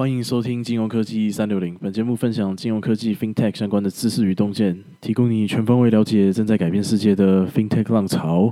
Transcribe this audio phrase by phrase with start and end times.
[0.00, 1.74] 欢迎收听金融科技三六零。
[1.74, 8.50] 本节目分享金融科技 FinTech 相关的知识与洞见，提供你全方位了解正在改变世界的 FinTech 浪潮。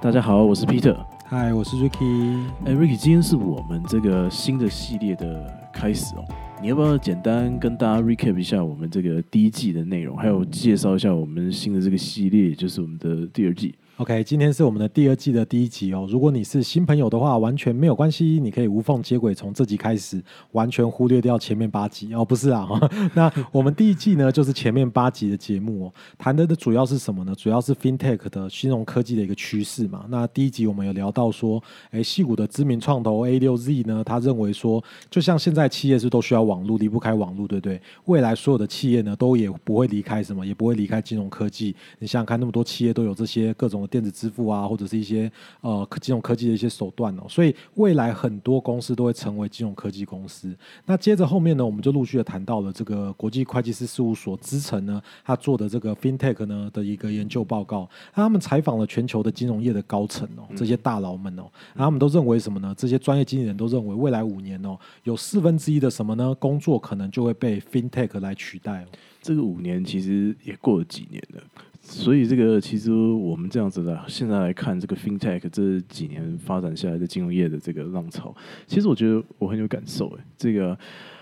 [0.00, 0.96] 大家好，我是 Peter。
[1.26, 2.40] 嗨，我是 Ricky。
[2.64, 6.24] 哎，Ricky，今天是我们这个新的系列的开始哦。
[6.62, 16.08] 你要不要简单跟大家 recap 一下我们这个第一季的内容，还有介绍一下我们新的这个系列，就是我们的第二季？OK，今天是我们的第二季的第一集哦。
[16.10, 22.24] 如果你是新朋友的话，完全没有关系，你可以无缝接轨，从这集开始，完全忽略掉前面八集哦。
[22.24, 22.66] 不是啊，
[23.12, 27.34] 那我们第一季呢，就是前面八集的节目哦，谈的的主要是什么呢？
[27.34, 30.06] 主要是 FinTech 的金融科技的一个趋势嘛。
[30.08, 37.78] 那第一集我们有聊到说，哎，戏股的知名创投 A 六 Z 呢，他认为说，就像现在企业是都需要网络，离不开网络，对不对？
[38.06, 41.76] 未来所有的企业呢，都也不会离开什么，也不会离开金融科技。
[41.98, 43.86] 你想想看，那么多企业都有这些各种。
[43.90, 45.30] 电子支付啊，或者是一些
[45.60, 50.56] 呃金融科技的一些手段哦，所以未来很多公司都会成为金融科技公司。
[50.86, 57.88] 那接着后面呢，我们就陆续的谈到了这个国际会计师事务所资诚呢，他做的这个 FinTech 呢的一个研究报告。
[58.14, 61.42] 那他们采访了全球的金融业的高层哦，这些大佬们哦，
[61.74, 62.74] 他们都认为什么呢？
[62.78, 66.34] 这些专业经理人都认为，未来五年哦，有四分之一的什么呢？
[66.36, 68.82] 工作可能就会被 FinTech 来取代。
[68.82, 68.86] 哦
[69.22, 71.42] 这个五年其实也过了几年了。
[71.80, 78.34] 所以这个其实我们这样子的，现在来看这个 FinTech 这几年发展下来的金融业的这个浪潮，
[78.66, 80.18] 其实我觉得我很有感受诶。
[80.36, 80.76] 这个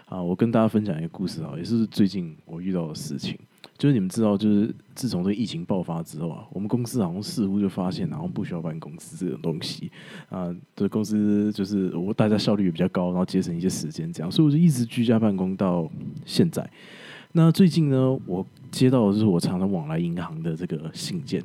[0.06, 3.38] 啊，我跟大家分享一个故事啊，也是最近我遇到的事情。
[3.76, 9.88] 就是你们知道，就是自从这疫情爆发之后啊，我们公司好像似乎就发现，然后不需要办公司这种东西
[10.28, 15.88] 啊，这公司就是我大家效率也比较高，然后节省一些时间这样，所以我就一直居家办公到
[16.26, 16.68] 现在。
[17.30, 21.42] 那最近呢，我接到的是我常常往来银行的这个信件，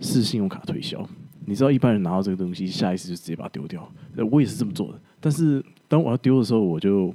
[0.00, 1.06] 是信用卡推销。
[1.44, 3.88] 你知道一般人拿到这个东西，下意识就直接把它丢掉。
[4.30, 5.00] 我也是这么做的。
[5.20, 7.14] 但是当我要丢的时候，我就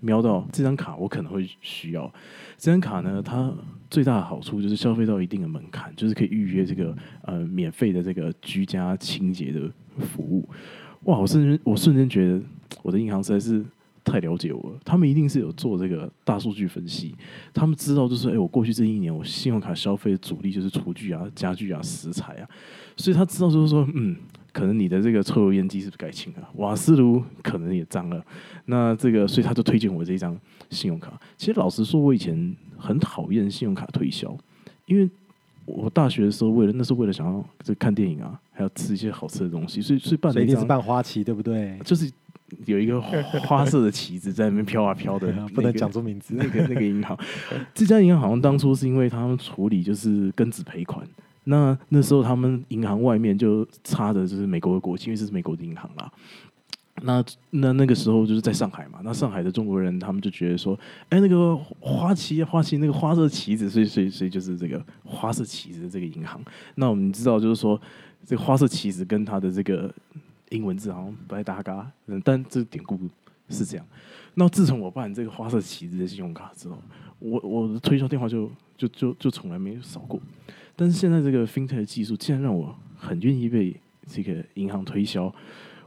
[0.00, 2.12] 瞄到这张卡，我可能会需要。
[2.56, 3.52] 这张卡呢，它
[3.90, 10.48] 最大的好处就是消费到一定的门槛，就是可以预约这个呃免费的这个居家清洁的服务。
[11.04, 11.18] 哇！
[11.18, 12.40] 我瞬间我瞬间觉得
[12.82, 13.64] 我的银行实在是。
[14.04, 17.14] 太了解我了，他们一定是有做这个大数据分析，
[17.54, 22.48] 他们知道就是，哎，我过去这一年我信用卡消费的主力就是厨具啊、家具啊、食材啊，
[22.96, 24.16] 所以他知道就是说，嗯，
[24.52, 28.24] 可能你的这个抽油烟机是不是该清啊，瓦斯炉可能也脏了，
[28.64, 30.36] 那这个，所以他就推荐我这一张
[30.70, 31.18] 信用卡。
[31.36, 34.36] 其实老实说，我以前很讨厌信用卡推销，
[34.86, 35.08] 因为
[35.64, 41.78] 我大学的时候为了那是为了想要这看电影啊，还要吃一些好吃的东西，所以所以办了一定是办花旗，对不对？
[41.84, 42.10] 就是。
[42.66, 46.34] 有一个花色的旗子在那边飘啊飘的， 不能讲出名字。
[46.34, 47.18] 那个那个银行，
[47.74, 51.06] 这家银行好像当初是因为他们处理就是庚子赔款，
[51.44, 56.10] 那那时候他们银行外面就插的就是美国的国旗，因为这是美国的银行啦。
[57.04, 66.40] 那那那个时候就是在上海嘛，那上海的中国人他们就觉得说，哎，那个花旗花旗那个花色旗子，所以所以所以就是这个花色旗子的这个银行。
[66.76, 67.80] 那我们知道就是说，
[68.24, 69.92] 这个花色旗子跟它的这个。
[70.52, 71.90] 英文字好像不太搭嘎，
[72.22, 72.98] 但这典故
[73.48, 73.86] 是这样。
[74.34, 76.78] 那自从我办这个花色旗子的信用卡之后，
[77.18, 80.20] 我我的推销电话就就就就从来没有少过。
[80.74, 83.76] 但是现在这个 FinTech 技术竟然让我很愿意被
[84.06, 85.24] 这个银行推销，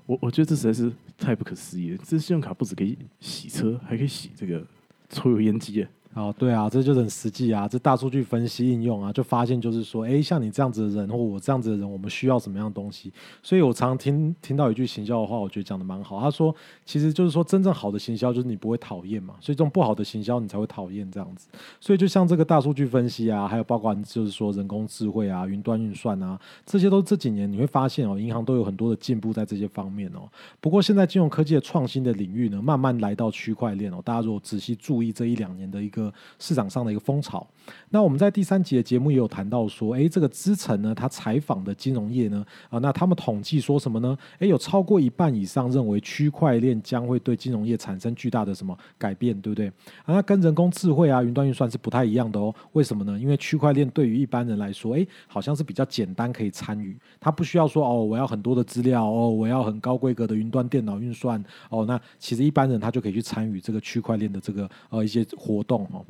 [0.06, 1.98] 我我觉得这实在是太不可思议了。
[2.04, 4.66] 这信用卡不止可以洗车，还可以洗这个
[5.10, 5.90] 抽油烟机啊。
[6.16, 13.12] 哦，对啊，这就很实际啊，这大数据分析应用啊，就发现就是说，哎，像你这样子的人或我这样子的人，我们需要什么样的东西？
[13.44, 16.22] 所以我常听听到一句行销的话，我觉得讲的蛮好。
[16.22, 16.56] 他说，
[16.86, 21.50] 其实就是说，真正好的行销就是你不会讨厌嘛，所以这种不好的行销你才会讨厌这样子。
[21.82, 30.22] 所以就像这个大数据分析啊，还有包括就是说人工智慧啊、云端运算啊，这些都这几年你会发现哦，银行都有很多的进步在这些方面哦。
[30.62, 36.05] 不过现在金融科技的创新的领域呢，慢慢来到区块链哦，大家如果仔细注意这一两年的一个。
[36.40, 37.46] 市场上的一个风潮。
[37.90, 44.18] 那我们在第三集的节目也有谈到说，哎，这个资诚呢，他采访的金融业呢，啊，那他们统计说什么呢？
[44.40, 49.68] 哎，有超过一半以上认为区块链将会对金融业产生巨大的什么改变，对不对？
[50.04, 52.54] 啊，那跟人工智慧啊、云端运算是不太一样的哦。
[52.74, 53.18] 为什么呢？
[53.18, 61.86] 因为区块链对于一般人来说，哎，好像是比较简单可以参与，他不需要说哦，我要很多的资料哦，我要很高规格的云端电脑运算哦。
[61.86, 66.06] 那其实一般人他就可以去参与这个区块链的这个呃一些活动哦。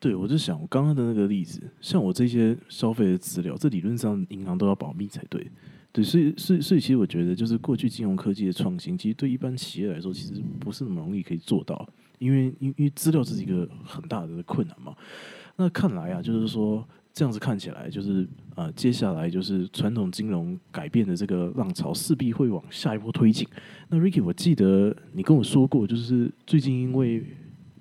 [0.00, 5.50] 对，我就想我刚刚的那个例子，像我这些消费的资料，这理论上银行都要保密才对。
[5.92, 11.88] 对，所以，所以，所以，其实我觉得，就是过去金融科技的创新，其实对一般企业来说，其实不是那么容易可以做到，
[12.18, 14.94] 因为，因为资料是一个很大的困难嘛。
[15.56, 23.48] 那看来啊，就是说，这样子看起来，就是呃，接下来就是传统金融改变的这个浪潮势必会往下一波推进。
[23.88, 27.24] 那 Ricky，我记得你跟我说过，就是最近因为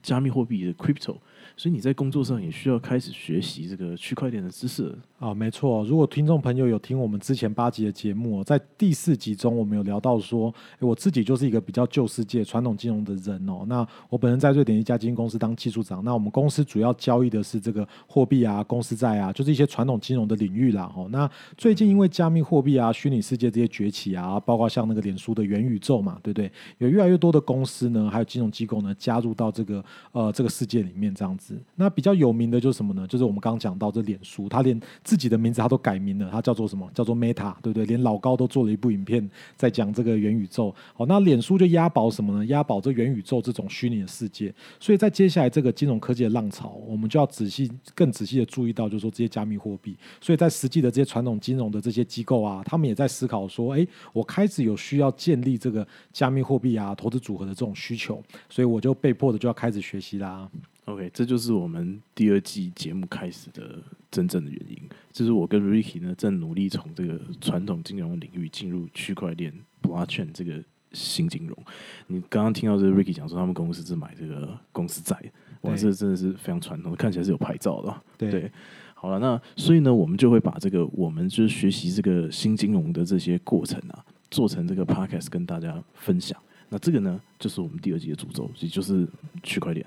[0.01, 1.17] 加密货币的 Crypto。
[1.57, 4.95] 所以你在工作上也需要开始学习这个区块链的知识
[5.25, 5.83] 啊，没错。
[5.85, 13.65] 如果听众朋友有听我们之前八集的节目，在第四集中我们有聊到说，我自己就是一个比较旧世界传统金融的人哦。
[13.67, 20.93] 那我本人在瑞典一家基金公司当技术长，那我们公司主要交易的是这个货币啊、公司债啊，就是一些传统金融的领域啦。
[20.95, 21.27] 哦，那
[21.57, 26.51] 最近因为加密货币啊、虚拟世界这些崛起啊，包括像那个脸书的元宇宙嘛，对不对？
[26.77, 31.59] 有越来越多的公司呢，还有金融机构呢，加入到这个呃这个世界里面这样子。
[31.73, 33.07] 那比较有名的就是什么呢？
[33.07, 34.79] 就是我们刚刚讲到这脸书，它连
[35.15, 36.85] 自己的名字他都改名了，他叫做什么？
[36.93, 37.85] 叫做 Meta，对不对？
[37.85, 39.25] 连老高都做了一部影片
[39.55, 40.75] 在讲这个元宇宙。
[40.93, 42.45] 好，那脸书就押宝什么呢？
[42.47, 44.53] 押宝这元宇宙这种虚拟的世界。
[44.77, 49.95] 所以在接下来这个金融科技的浪潮，我们就要仔细、更仔细的注意到，就是说这些加密货币。
[50.19, 60.49] 所以在实际的这些传统金融的这些机构啊，他们也在思考说：，哎，我开始有需要建立这个加密货币啊投资组合的这种需求，所以我就被迫的就要开始学习啦。
[60.85, 64.77] OK，这就是我们第二季节目开始的真正的原因。
[65.11, 69.51] 就是我跟 Ricky 呢，正努力从这个传统金融领域进入区块链
[69.81, 71.57] Blockchain 这个新金融。
[72.05, 75.17] 你刚刚听到这个 Ricky 讲说，他们公司是买这个公司债，
[75.61, 78.01] 哇，这真的是非常传统，看起来是有牌照的。
[78.15, 78.51] 对，
[78.93, 86.39] 好了，那所以呢，我们就会把这个我们就是学习这个新金融的这些过程啊，做成这个 Podcast 跟大家分享。
[86.69, 89.07] 那这个呢，就是我们第二季的主轴，也就是
[89.41, 89.83] 区块链。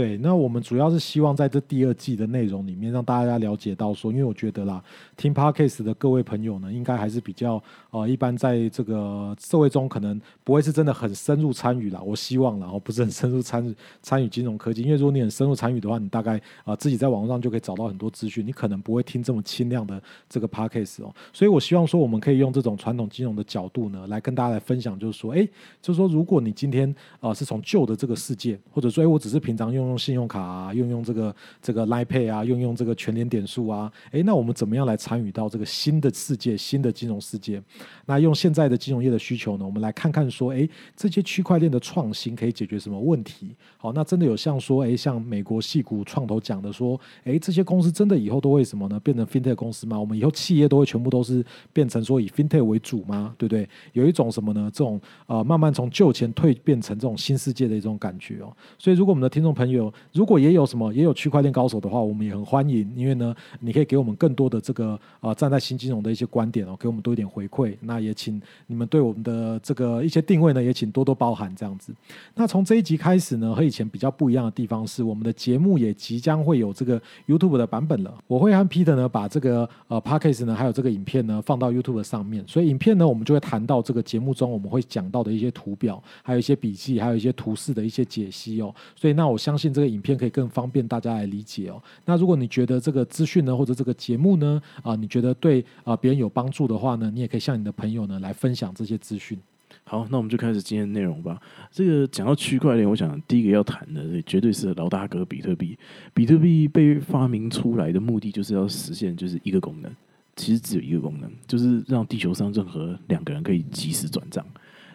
[0.00, 4.82] 对，那我们主要是希望在这第二季的内容里面，让大家了解到说，因为我觉得啦，
[5.14, 12.00] 听 podcast 的各位朋友呢，应该还是比较呃，一般在这个社会中可能不会是真的很深入参与啦。
[12.00, 21.14] 我希望然后不是很深入参与参与金融科技，因为如果你很深入参与的话，你大概啊自己在网络上就可以找到很多资讯，你可能不会听这么轻量的这个 podcast 哦。
[21.30, 25.46] 所以我希望说，我们可以用这种传统金融的角度呢，来跟大家来分享，就是说，哎，
[25.82, 29.89] 就是说，如果你今天啊是从旧的这个世界，或者说，哎，我只是平常用。
[29.90, 37.62] 用信用卡啊，用用这个这个 Line Pay 啊，用用这个全联点数啊，诶，那我们怎么样来参与到这个新的世界、新的金融世界？
[38.06, 39.64] 那用现在的金融业的需求呢？
[39.66, 43.54] 我们来看看说，诶，这些区块链的创新可以解决什么问题？
[43.76, 48.98] 好，那真的有像说，诶，像美国戏股创投讲的说，诶，这些公司真的以后都会什么呢？
[49.00, 49.98] 变成 FinTech 公司吗？
[49.98, 53.34] 我们以后企业都会全部都是变成说以 FinTech 为主吗？
[53.36, 53.68] 对不对？
[53.92, 54.70] 有一种什么呢？
[54.72, 58.50] 这种呃，慢慢从旧钱蜕变成这种新世界的一种感觉哦。
[58.78, 67.76] 所以，如果我们的听众朋友，有如果也有什么也有区块链高手的话，我们也很欢迎，因为呢，你可以给我们更多的这个啊站在新金融的一些观点哦，给我们多一点回馈。
[67.80, 71.92] 那也请你们对我们的这个一些定位呢，也请多多包涵这样子。
[72.34, 78.14] 那从这一集开始呢，和以前比较不一样的地方是，我们的节目也即将会有这个 YouTube 的版本了。
[78.26, 88.72] 我会和 Peter 呢把这个呃 Podcast 呢还有这个影片呢放到 YouTube 上面，所以影片呢我们就会谈到这个节目中我们会讲到的一些图表，还有一些笔记，还有一些图示的一些解析哦。
[88.94, 91.82] 所以那我相信信这个影片可以更方便大家来理解哦。
[92.06, 99.38] 那如果你觉得这个资讯呢，或者这个节目呢，啊，你觉得对啊别人有帮助的话呢，你也可以向你的朋友呢来分享这些资讯。
[99.84, 101.40] 好，那我们就开始今天的内容吧。
[101.70, 105.76] 这个讲到区块链，我想第一个要谈的，绝对是老大哥比特币。
[106.14, 109.92] 比特币被发明出来的目的，就是要实现就是一个功能，
[110.36, 114.44] 其实只有一个功能，就是让地球上任何两个人可以及时转账。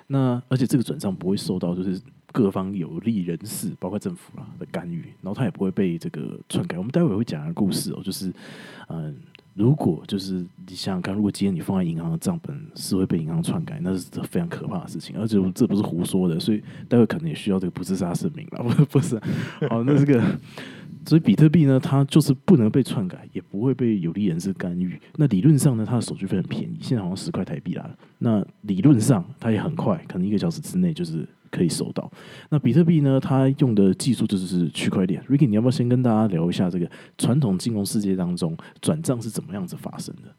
[0.08, 2.02] 那而且这个转账不会受到就是。
[2.36, 6.78] 各方有利人士，包括政府啦的干预，然后他也不会被这个篡改。
[6.78, 8.30] 我们待会会讲一个故事哦，就是
[8.90, 9.16] 嗯，
[9.54, 15.18] 如果就是你想想看，如果今天你放在银行的账本是会被银行篡改，那是非常可怕的事情。
[15.18, 19.16] 而且这不是胡说的，所以待会可能也需要这个不自杀声明了，不不是？
[19.70, 20.22] 哦，那这个，
[21.06, 25.00] 所以比特币呢，它就是不能被篡改，也不会被有利人士干预。
[25.16, 27.90] 那理论上呢，它的手续费很便宜，现在好像十块台币啦。
[28.18, 31.26] 那理论上它也很快，可能一个小时之内就是。
[31.52, 32.12] 可以收到。
[32.50, 33.20] 那比特币呢？
[33.20, 35.24] 它用的技术就是区块链。
[35.30, 40.34] Ricky，你要不要先跟大家聊一下这个传统金融世界当中转账是怎么样子发生的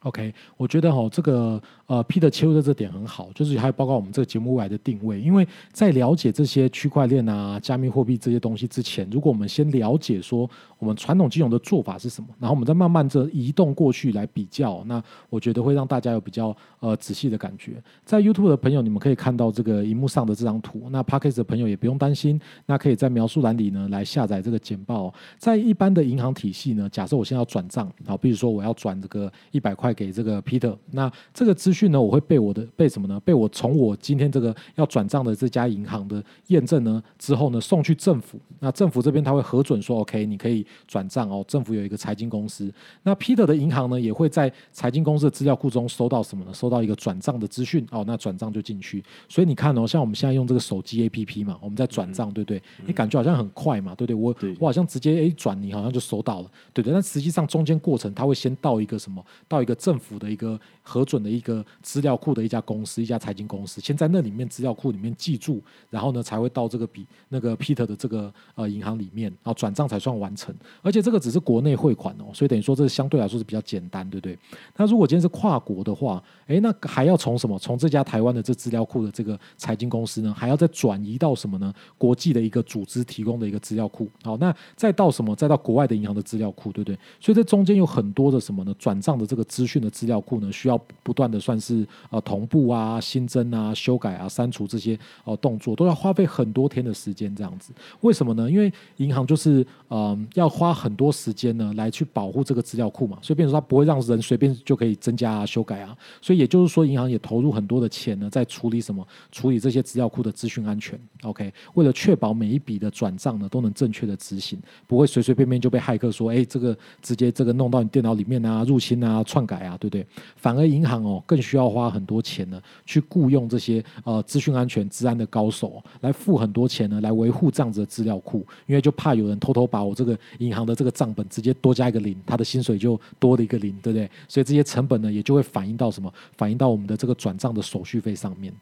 [0.00, 5.20] ？OK，我觉得哈，这个呃，Peter 切入的这点很好，就是还有包括我们这个节目未来的定位。
[5.20, 17.82] 因为在了解这些区块链啊、加密货币这些东西之前，如果我们先了解说我们传统金融的做法是什么，然后我们再慢慢这移动过去来比较，那我觉得会让大家有比较呃仔细的感觉。
[18.04, 20.88] 在 YouTube 的朋友，你们可以看到这个荧幕上的这张图。
[20.90, 25.10] 那 p a c k e s 的朋友也不用担心，那可以在描述栏里呢来下载这个简报。
[25.38, 29.78] 在一般的银行体系呢，假设我现在要转账，好，比如说我要转这个一百块。
[29.78, 30.76] 块给这个 Peter。
[30.90, 33.20] 那这个资呢，我会被我的被什么呢？
[33.20, 38.40] 被我从我今天这个要转账的这家银行的验证呢之后呢，送去政府。
[38.58, 41.44] 那政府这边他会核准说 OK，你可以转账哦。
[41.46, 42.72] 政府有一个财经公司，
[43.04, 46.52] 那 Peter 的银行呢也会在财经公司的资料库中收到什么呢？
[46.52, 49.04] 收到一个转账的资讯哦，那转账就进去。
[49.28, 52.60] 所以你看哦，像我们现在用这个手机 APP 嘛，我们在转账，对不对？
[52.86, 54.16] 你感觉好像很快嘛，对不对？
[54.16, 56.92] 我我好像直接诶转，你好像就收到了，对不对？
[56.92, 59.24] 但实际上中间过程，它会先到一个什么？
[59.46, 60.58] 到一个政府的一个
[60.88, 70.54] 核准的一个资料库的一家公司，一家财经公司，先在那里面资料库里面记住，然后呢才会到这个比那个 Peter 的这个呃银行里面，然后转账才算完成。
[70.80, 74.38] 而且这个只是国内汇款哦，所以等于说这相对来说是比较简单，对不对？
[74.76, 77.58] 那如果今天是跨国的话，诶，那还要从什么？
[77.58, 81.74] 从这家台湾的这资料库的这个财经公司呢，还要再转移到什么呢？
[81.98, 84.08] 国际的一个组织提供的一个资料库。
[84.22, 85.36] 好，那再到什么？
[85.36, 86.98] 再到国外的银行的资料库，对不对？
[87.20, 88.72] 所以这中间有很多的什么呢？
[88.78, 97.72] 转账的这个资讯的资料库呢，需要不断的算是呃同步啊、新增啊、修改啊、删除这些呃动作，都要花费很多天的时间这样子。
[98.00, 98.50] 为什么呢？
[98.50, 105.96] 因为银行就是嗯要花很多时间呢来去保护这个资料库嘛，所以变成说它不会让人随便就可以增加啊、修改啊。
[106.20, 109.06] 所以也就是说，银行也投入很多的钱呢，在处理什么？
[109.32, 110.98] 处理这些资料库的资讯安全。
[111.22, 120.06] OK，为了确保每一笔的转账呢都能正确的执行，不会随随便便就被骇客说，哎，这个直接这个弄到你电脑里面啊，入侵啊、篡改啊，对不对？
[120.36, 134.10] 反而银行哦更需要花很多钱呢，去雇佣这些呃资讯安全、治安的高手来付很多钱呢，来维护这样子的资料库，因为就怕有人偷偷把我这个银行的这个账本直接多加一个零，他的薪水就多了一个零，对不对？
[134.28, 136.12] 所以这些成本呢也就会反映到什么？
[136.36, 138.52] 反映到我们的这个转账的手续费上面。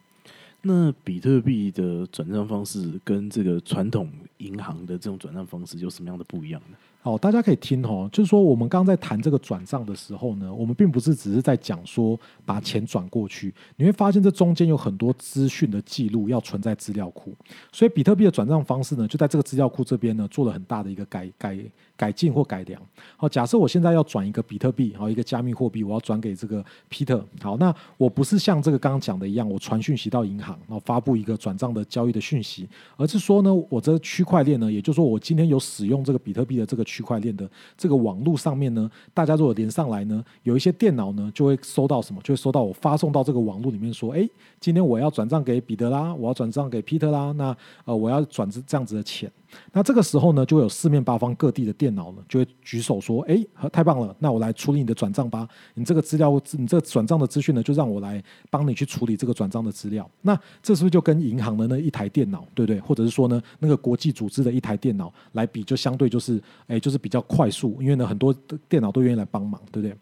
[0.62, 6.76] 那比特币的转账方式跟这个传统银行的这种转账方式有什么样的不一样呢？
[7.06, 17.32] 哦，大家可以听哦，就是说我们刚刚在谈这个转账的时候呢，我们并不是只是在讲说把钱转过去，你会发现这中间有很多资讯的记录要存在资料库，
[17.70, 21.56] 所以比特币的转账方式呢，就在这个资料库这边呢做了很大的一个改改
[21.96, 22.80] 改进或改良。
[23.16, 27.22] 好，假设我现在要转一个比特币，好一个加密货币，我要转给这个 Peter。
[27.40, 42.20] 好，那我不是像这个刚刚讲的一样，我传讯息到银行，然后发布一个转账的交易的讯息，而是说呢，我这区块链呢，也就是说我今天有使用这个比特币的这个区块链的这个网络上面呢，大家如果连上来呢，有一些电脑呢就会收到什么？
[42.22, 44.28] 就会收到我发送到这个网络里面说，哎，
[44.60, 49.30] 今天我要转账给彼得啦，我要转账给 Peter 啦，那呃我要转这这样子的钱。
[49.72, 55.48] 那这个时候呢，就会有四面八方各地的电脑呢，就会举手说：“哎，太棒了，那我来处理你的转账吧。
[55.74, 60.08] 你这个资料，你这个转账的资讯呢，就让我来帮你去处理这个转账的资料。
[60.22, 62.80] 那这是不是就跟银行的那一台电脑，对不对？
[62.80, 68.34] 或者是说呢，那个国际组织的一台电脑来比，就相对就是，哎，就是比较快速，因为呢，很多
[68.68, 69.96] 电脑都愿意来帮忙，对不对？”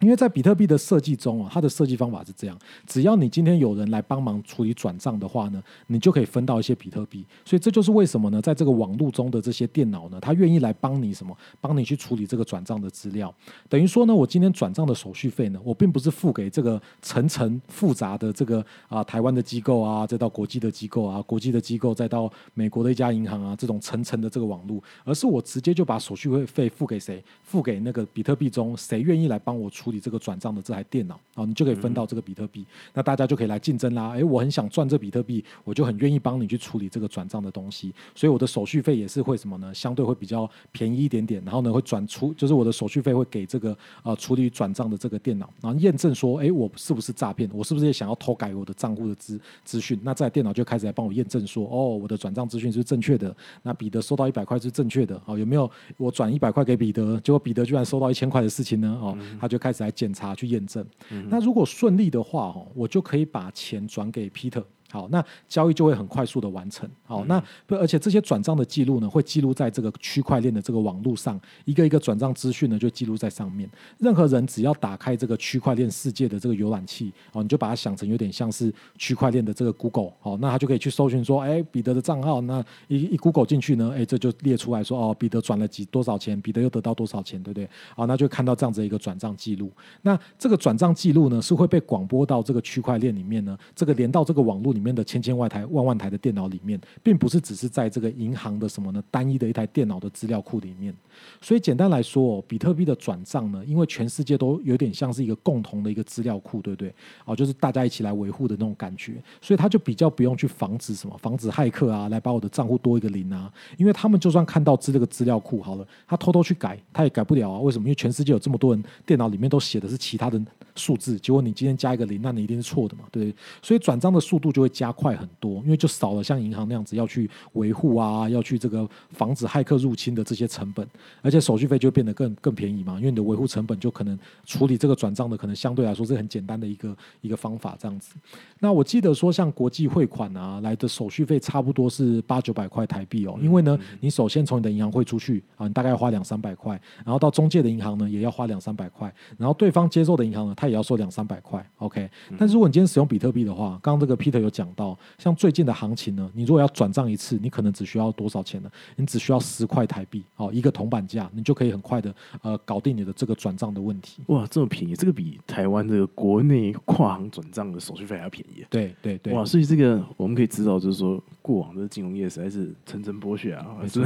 [0.00, 7.24] 因为在比特币的设计中啊，它的设计方法是这样：只要你今天有人来帮忙处理转账的话呢，你就可以分到一些比特币。
[7.44, 11.34] 所以这就是为什么呢，在这个网络中的这些电脑呢，它愿意来帮你什么？
[11.60, 13.34] 帮你去处理这个转账的资料。
[13.68, 27.24] 等于说呢，我今天转账的手续费呢，我并不是付给这个层层复杂的这个啊台湾的机构啊，再到国际的机构啊，国际的机构再到美国的一家银行啊，这种层层的这个网络，而是我直接就把手续费费付给谁？
[27.42, 32.64] 付给那个比特币中谁愿意来帮我处理这个转账的这台电脑啊，你就可以分到这个比特币，
[32.94, 34.10] 那大家就可以来竞争啦。
[34.10, 39.72] 诶，我很想赚这比特币，我就很愿意帮你去处理这个转账的东西，所以我的手续费也是会什么呢？
[39.74, 47.48] 相对会比较便宜一点点，然后呢会转出，就是我的手续费会给这个呃处理转账的这个电脑，然后验证说，诶，我是不是诈骗？
[47.52, 49.98] 我是不是也想要偷改我的账户的资资讯？
[50.02, 58.98] 那这台电脑就开始来帮我验证说，哦，我的转账资讯是正确的，那彼得收到一百块是正确的，哦，有没有我转一百块给彼得，结果彼得居然收到一千块的事情呢？
[59.00, 60.84] 哦，他就开始来检查去验证。
[61.28, 64.64] 那如果顺利的话，哦，我就可以把钱转给 Peter。
[64.90, 66.88] 好，那交易就会很快速的完成。
[67.04, 73.68] 好，那而且这些转账的记录呢，会记录在这个区块链的这个网络上，一个一个转账资讯呢，就记录在上面。
[73.98, 87.68] 任何人只要打开这个区块链世界的这个浏览器，哦，你就把它想成有点像是区块链的这个 Google，好，那他就可以去搜寻说，哎，彼得的账号，那一一 Google 进去呢，哎，这就列出来说，哦，彼得转了几多少钱，彼得又得到多少钱，对不对？
[87.94, 89.70] 好，那就看到这样子一个转账记录。
[90.02, 94.85] 那这个转账记录呢，是会被广播到这个区块链里面呢，这个连到这个网络里面。
[94.86, 100.94] 面的千千万台、万万台的电脑里面，并不是只是在这个银行的什么呢单一的一台电脑的资料库里面。
[101.40, 106.94] 所以简单来说哦，比特币的转账呢，因为全世界都有点像是一个共同的一个资料库，对不对？
[107.24, 117.60] 哦，就是大家一起来维护的那种感觉，所以他就比较不用去防止什么，防止骇客啊来把我的账户多一个零啊，因为他们就算看到资这个资料库好了，他偷偷去改，他也改不了啊。
[117.60, 117.86] 为什么？
[117.86, 120.40] 因为全世界有这么多人电脑里面都写的是其他的
[120.74, 123.36] 数字，结果你今天加一个零，那你一定是错的嘛，对不对？
[123.62, 130.86] 所以转账的速度就加快很多，因为就少了像银行那样子要去维护啊，要去这个防止骇客入侵的这些成本。
[131.22, 138.14] 而且手续费就变得更更便宜嘛，因为你的维护成本就可能处理这个转账的可能相对来说是很简单的一个一个方法这样子。
[138.58, 151.64] 那我记得说像国际汇款啊来的手续费差不多是八九百块台币哦，因为呢你首先从你的银行汇出去啊，你大概要花两三百块，然后到中介的银行呢也要花两三百块，然后对方接受的银行呢他也要收两三百块。
[151.78, 152.08] OK，
[152.38, 158.70] 但如果你今天使用比特币的话，刚刚这个 Peter 有讲到，像最近的行情呢，你如果要转账一次，你可能只需要多少钱呢？
[158.96, 164.22] 你只需要十块台币哦，一个铜板价，你就可以很快的呃搞定你的这个转账的问题。
[164.28, 168.64] 哇，这么便宜，这个比台湾这个国内跨行转账的手续费还要便宜。
[168.70, 174.02] 对对对，哇，所以这个我们可以知道，就是说过往的金融业实在是层层剥削啊，没错，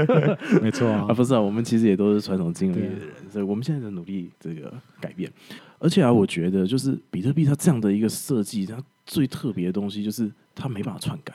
[0.62, 5.30] 没错啊， 啊不是啊，我们其实也都是传统金融业的人，所以我们现在在努力这个改变。
[5.78, 11.34] 而且啊，我觉得就是比特币它这样的一个设计，它最特别的东西就是它没办法篡改，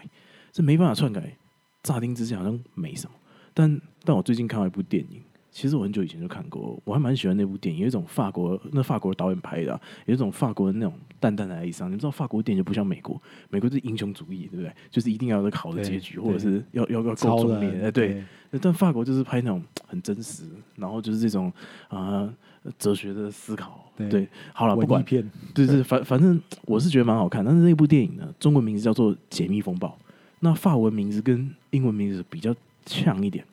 [0.52, 1.38] 这没办法篡改，
[1.84, 3.16] 乍听之下好像没什么，
[3.54, 5.22] 但但我最近看到一部电影。
[5.50, 11.92] 其实我很久以前就看过，我还蛮喜欢那部电影，有一种法国那法国导演拍的，有一种法国的那种淡淡的哀伤。
[11.92, 14.72] 你知道法国电影就不像美国，美国是英雄主义，对不对？
[14.90, 17.82] 就是一定要有个好的结局，或者是要要要够壮烈。
[17.84, 18.24] 哎，对。
[18.62, 20.44] 但法国就是拍那种很真实，
[20.76, 21.52] 然后就是这种
[21.90, 22.34] 啊
[22.80, 23.92] 哲学的思考。
[24.10, 27.44] 对，好了，不管，对对，反反正我是觉得蛮好看。
[27.44, 29.90] 但是那部电影呢，中文名字叫做《解密风暴》，
[30.40, 32.56] 那法文名字跟英文名字比较
[32.86, 33.46] 像一点，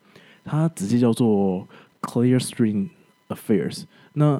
[0.43, 1.67] 它直接叫做。
[2.05, 2.89] Clearstream
[3.29, 4.39] Affairs，那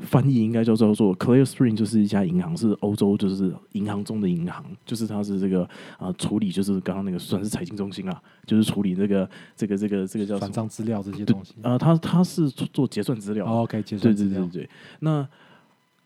[0.00, 5.68] 翻译应该叫叫做 Clearspring，就是一家银行，是欧洲就是银行中的银行，就是它是这个
[5.98, 14.70] 啊处理就是刚刚那个算是财经中心啊，就是处理这个这个这个这个叫转账资料这些东西啊，它它是做结算资料，OK，结算资料，对对对。
[15.00, 15.28] 那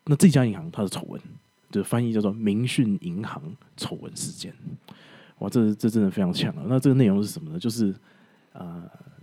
[0.07, 1.21] 那这家银行它的丑闻，
[1.71, 3.43] 就翻译叫做明讯银行
[3.77, 4.55] 丑闻事件，
[5.39, 6.63] 哇，这这真的非常强啊！
[6.67, 7.59] 那这个内容是什么呢？
[7.59, 7.95] 就是
[8.53, 8.83] 啊。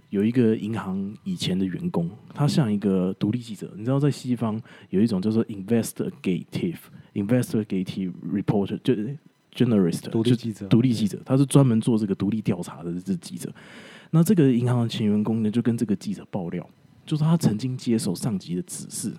[0.10, 3.72] 有一个银行以前的员工，他像一个独立记者。
[3.78, 6.78] 你知道，在西方有一种叫做 investigative
[7.14, 9.16] investigative reporter，就是
[9.54, 10.68] journalist，独立记者。
[10.68, 13.54] 独立记者，他是专门做这个独立调查的这记者。
[14.10, 16.68] 那这个银行的前员工呢，就跟这个记者爆料，
[17.06, 19.14] 就是他曾经接受上级的指示，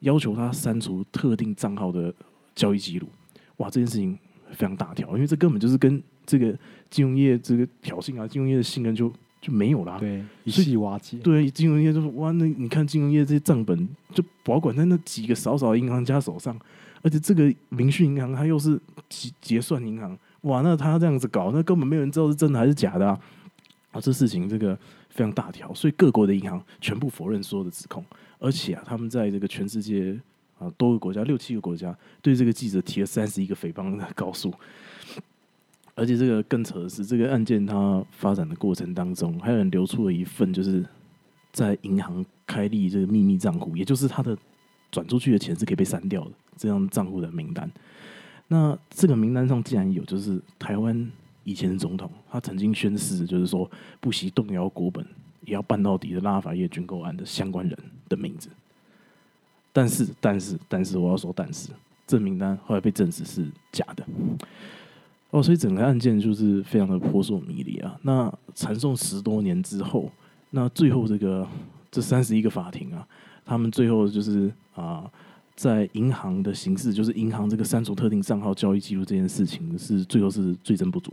[0.00, 2.12] 要求他删除特定账号的
[2.56, 3.06] 交易记录。
[3.58, 4.18] 哇，这件事情
[4.50, 6.58] 非常大条，因为这根本就是跟这个
[6.90, 9.12] 金融业这个挑衅啊，金融业的信任就。
[9.40, 11.16] 就没有啦，对，一系瓦解。
[11.18, 16.58] 对，金融业就是哇，那你看金融业这些账本就保管在那几个少少的银行家手上，
[17.02, 23.20] 而且这个明讯银行它又是结结算银行，哇，那他这样子搞，那根本没有人知道是真的还是假的啊！
[23.92, 24.76] 啊，这事情这个
[25.08, 28.04] 非常大条，所以各国的银行全部否认所有的指控，
[28.40, 30.18] 而且啊，他们在这个全世界
[30.58, 34.52] 啊多个国家六七个国家对这个记者提了三十一个诽谤的告诉。
[35.98, 40.84] 而且这个更扯的是，这个案件它发展的过程当中，还有人流出了一份，就是
[41.52, 44.38] 在银行开立这个秘密账户，也就是他的
[44.92, 47.68] 转出去的钱是可以被删掉的这样账户的名单。
[48.46, 51.10] 那这个名单上竟然有，就是台湾
[51.42, 53.68] 以前的总统，他曾经宣誓，就是说
[54.00, 55.04] 不惜动摇国本
[55.44, 57.76] 也要办到底的拉法叶军购案的相关人
[58.08, 58.48] 的名字。
[59.72, 61.70] 但是，但是，但是，我要说，但是，
[62.06, 64.06] 这名单后来被证实是假的。
[65.30, 67.98] 哦，所以整个案件就是非常的扑朔迷离啊。
[68.02, 70.10] 那传送十多年之后，
[70.50, 71.46] 那最后这个
[71.90, 73.06] 这三十一个法庭啊，
[73.44, 75.04] 他们最后就是啊，
[75.54, 81.12] 在银行的形式，就是银行这个删除特定账号交易记录这件事情，是最后是罪证不足。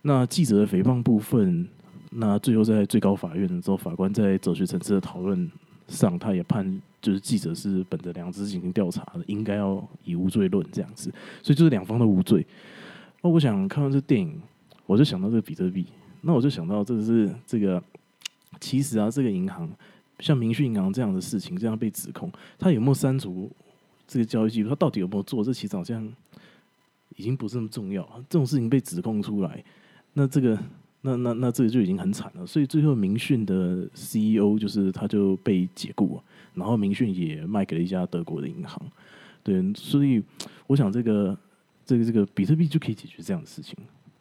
[0.00, 1.68] 那记者的诽谤部分，
[2.12, 5.50] 那最后在最高法院的时候，法官在哲学层次的讨论
[5.86, 11.12] 上，他也判就是记者是本着良知进行调查的，应该要以无罪论这样子。
[11.42, 12.46] 所以就是两方都无罪。
[13.22, 14.40] 那我想看完这电影，
[14.84, 15.86] 我就想到这个比特币。
[16.24, 17.82] 那我就想到，这个是这个，
[18.60, 19.68] 其实啊，这个银行
[20.20, 23.50] 像明讯银行这样的事情，这样被指控，他有没有删除
[24.06, 24.68] 这个交易记录？
[24.68, 25.42] 他到底有没有做？
[25.42, 26.08] 这其实好像
[27.16, 28.08] 已经不是那么重要。
[28.28, 29.64] 这种事情被指控出来，
[30.12, 30.56] 那这个，
[31.00, 32.46] 那那那这个就已经很惨了。
[32.46, 38.80] 所以最后明讯的 CEO 就是他就被解雇了，然后明讯也卖给了一家德国的银行。
[39.42, 40.22] 对，所以
[40.66, 41.36] 我想这个。
[41.84, 43.76] 这个这个比特币就可以解决这样的事情，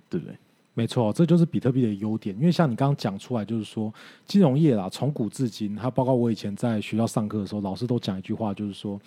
[0.10, 0.36] 对不对？
[0.74, 2.36] 没错，这就是比特币的优点。
[2.38, 3.93] 因为像你刚刚讲出来，就是说
[4.26, 9.00] 金融业啦，从古至今，它包括我以前在学校上课的时候，老师都讲一句话，就是说。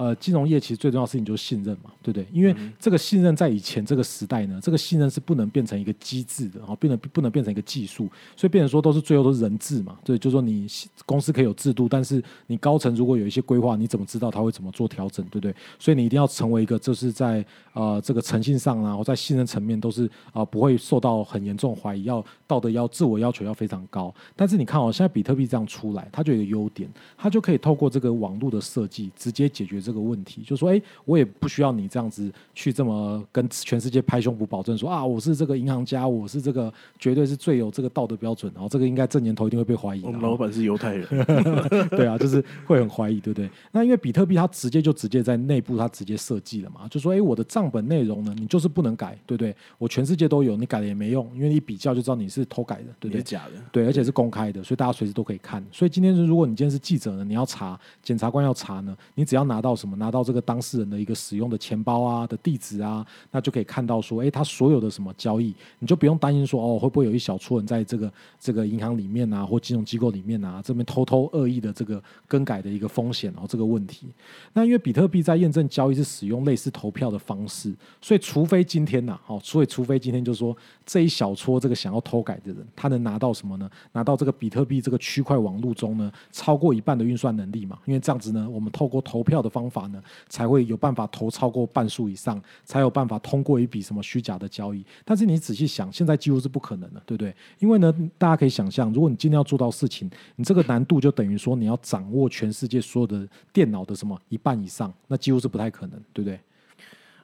[0.00, 2.26] 呃，金融业其实最重要的事情就是信任嘛，对不对？
[2.32, 10.66] 因为这个信任在以前这个时代呢，这个信任是不能变成一个机制的，然后，变得不能变成一个技术，所以变成说都是最后都是人治嘛，对，就是说你
[11.04, 15.54] 公司可以有制度，但是你高层如果有一些规划，你怎么知道他会怎么做调整，对不对？
[15.78, 24.14] 所以你一定要成为一个，就是在呃这个诚信上啊，或在信任层面都是啊不会受到很严重怀疑，要道德要自我要求要非常高。
[24.34, 29.89] 但是你看哦，现在比特币这样出来，它就有一个优点，它就可以透过这个网络的设计，直接解决这。
[29.90, 40.02] 这个问题就说，哎，我也不需要你这样子去这么跟全世界拍胸脯保证说啊，我是这个银行家，我是这个绝对是最有这个道德标准，然后这个应该这年头一定会被怀疑。
[40.04, 41.08] 我们老板是犹太人，
[41.90, 43.50] 对啊，就是会很怀疑，对不对？
[43.72, 49.52] 那因为比特币它直接就直接在内部它直接设计了嘛，就说，哎，我的账本内容呢，你就是不能改，对不对？
[49.76, 53.22] 我全世界都有，你改了也没用，因为你比较就知道你是偷改的，对不对？
[53.22, 55.64] 假的，对，而且是公开的，所以大家随时都可以看。
[55.72, 60.60] 所以今天是如果你今天是记者呢，你要查，检察官要查呢，你只要拿到到什么，拿到这个当。
[60.60, 74.06] 事人的一个使用的钱包啊的地址啊，那就可以看到说，哎，他所有的什么交易，你就不用担心说，哦，会不会有一小撮人在这个这个银行里面啊，或金融机构里面啊，这边偷偷恶意的这个更改的一个风险哦，这个问题。
[74.52, 80.54] 那因为比特币在验证交易是使用类似投票的方式，所以除非今天呐，哦，所以除非今天就是说
[80.84, 83.68] 这一小撮这个想要偷改的人，他能拿到什么呢？
[83.92, 87.78] 拿到这个比特币这个区块网络中呢，超过一半的运算能力嘛？
[87.86, 94.82] 因为这样子呢，我们透过投票的方方法呢，才会有办法投超过半数以上，才有办法通过一笔什么虚假的交易。
[95.04, 97.34] 但是你仔细想，现在几乎是不可能的，对不对？
[97.58, 106.40] 因为呢，大家可以想象，如果你今天要做到事情，你这个难度就等于说你要掌握全世界所有的电脑的什么一半以上，那几乎是不太可能，对不对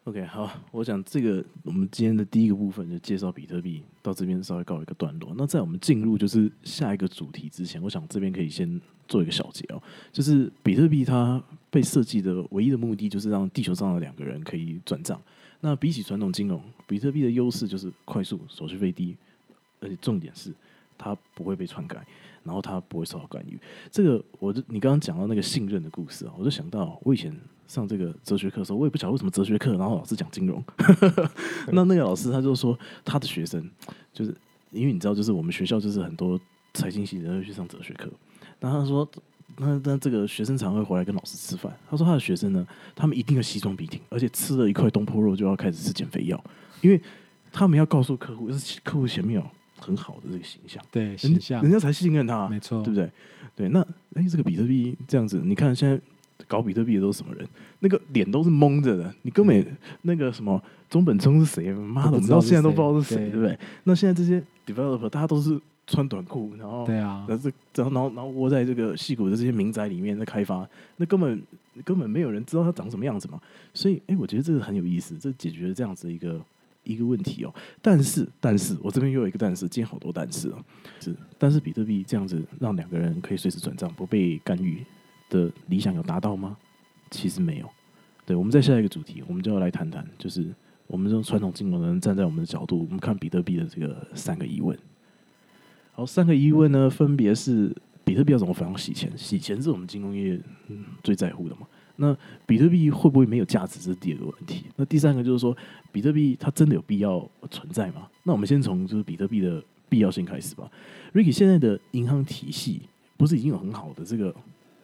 [0.05, 5.35] ？OK，好，我想这个我们今天的第一个部分就介绍比特币，到这边稍微告一个段落。
[5.37, 11.43] 那在我们进入就是下一个主题之前，我想这边可以先做一个小结哦，就是比特币它
[11.77, 15.21] 被设计的唯一的目的就是让地球上的两个人可以转账。
[15.61, 19.15] 那比起传统金融，比特币的优势就是快速、手续费低，
[19.81, 20.51] 而且重点是
[20.97, 22.03] 它不会被篡改。
[22.45, 23.59] 然后它不会受到干预。
[23.91, 27.37] 这个，我就你刚刚讲到那个信任的故事啊，我就想到我以前
[27.67, 30.63] 上这个哲学课的时候，我也不晓得为什么哲学课，然后老师讲金融。
[31.73, 33.69] 那那个老师他就说，他的学生
[34.13, 34.33] 就是
[34.71, 36.41] 因为你知道，就是我们学校就是很多
[36.73, 38.09] 财经系的人会去上哲学课。
[38.61, 39.05] 那他说，
[39.59, 41.73] 那那这个学生常会回来跟老师吃饭。
[41.91, 46.43] 他说他的学生呢，他们一定要西装笔挺，而且吃了一块东坡肉就要开始吃减肥药，
[46.81, 47.01] 因为
[47.53, 49.47] 他们要告诉客户，就是客户前面有。
[49.79, 53.11] 很好的这个形象，对形象，人家才信任他，没错，对不对？
[53.55, 56.01] 对，那哎，这个比特币这样子，你看现在
[56.49, 57.47] 搞比特币的都是什么人？
[57.81, 61.71] 那个脸都是蒙着的，你根本那个什么中本聪是谁？
[61.75, 63.57] 妈的，我到现在都不知道是谁，对不对？
[63.85, 71.43] 那现在这些 developer 大家都是穿短裤，然后对啊，然后这然后然后然后窝在这个戏骨的这些民宅里面在开发，那根本
[71.85, 73.41] 根本没有人知道他长什么样子嘛。
[73.73, 76.41] 所以，哎，我觉得这个很有意思，这解决了这样子一个。
[76.89, 80.65] 一个问题哦，但是但是我这边又有一个但是，今天好多但是啊，
[81.01, 84.87] 是但是比特币这样子让两个人可以随时转账不被干预
[85.29, 86.57] 的理想有达到吗？
[87.11, 87.69] 其实没有。
[88.25, 90.47] 对，我们在下一个主题，我们就要来谈谈，就是
[90.87, 94.79] 我们这种传统金融人站在我们的角度，我们看比特币的这个三个疑问。
[95.97, 99.11] 好，三个疑问呢，分别是比特币要怎么反向洗钱？
[99.17, 101.67] 洗钱是我们金融业嗯最在乎的嘛？
[101.97, 103.81] 那比特币会不会没有价值？
[103.81, 104.67] 这是第二个问题。
[104.77, 105.57] 那第三个就是说，
[105.91, 108.07] 比特币它真的有必要存在吗？
[108.25, 110.71] 那我们先从就是比特币的必要性开始吧。
[111.15, 112.83] Ricky，现在的银行体系
[113.17, 114.37] 不是已经有很好的这个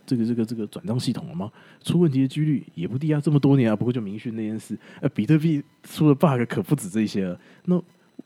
[0.06, 1.52] 这个这个这个转账系统了吗？
[1.82, 7.38] 出问题的几率也不低啊，这么多年啊，不过就明讯那件事，呃，比特币出的 bug 可不止这些了。
[7.66, 7.78] 那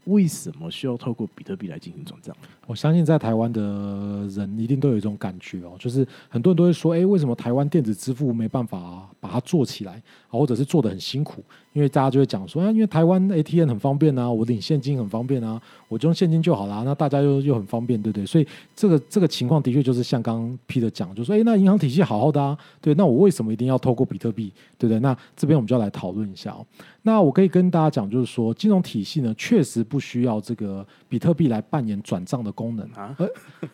[0.04, 2.35] 为什么需要透过比特币来进行转账？
[2.66, 11.42] 我相信在台湾的人一定都有一种感觉哦，就是很多人都会说，哎，为什么台湾电子支付没办法把它做起来，或者是做的很辛苦？
[11.77, 18.25] 因为大家就会讲说啊，因为台湾 ATM 很方便啊，我领现金很方便啊，我就用现金就好了，那大家又又很方便，对不对？
[18.25, 24.99] 所以这个这个情况的确就是像刚刚 P 的讲，就说哎，那银行体系好好的啊，对，那我为什么一定要透过比特币，对不对？
[25.01, 26.65] 那这边我们就要来讨论一下哦。
[27.03, 33.17] 那我可以跟大家讲，就是说金融体系呢，确实不需要这个比特币来扮演转账的功能啊。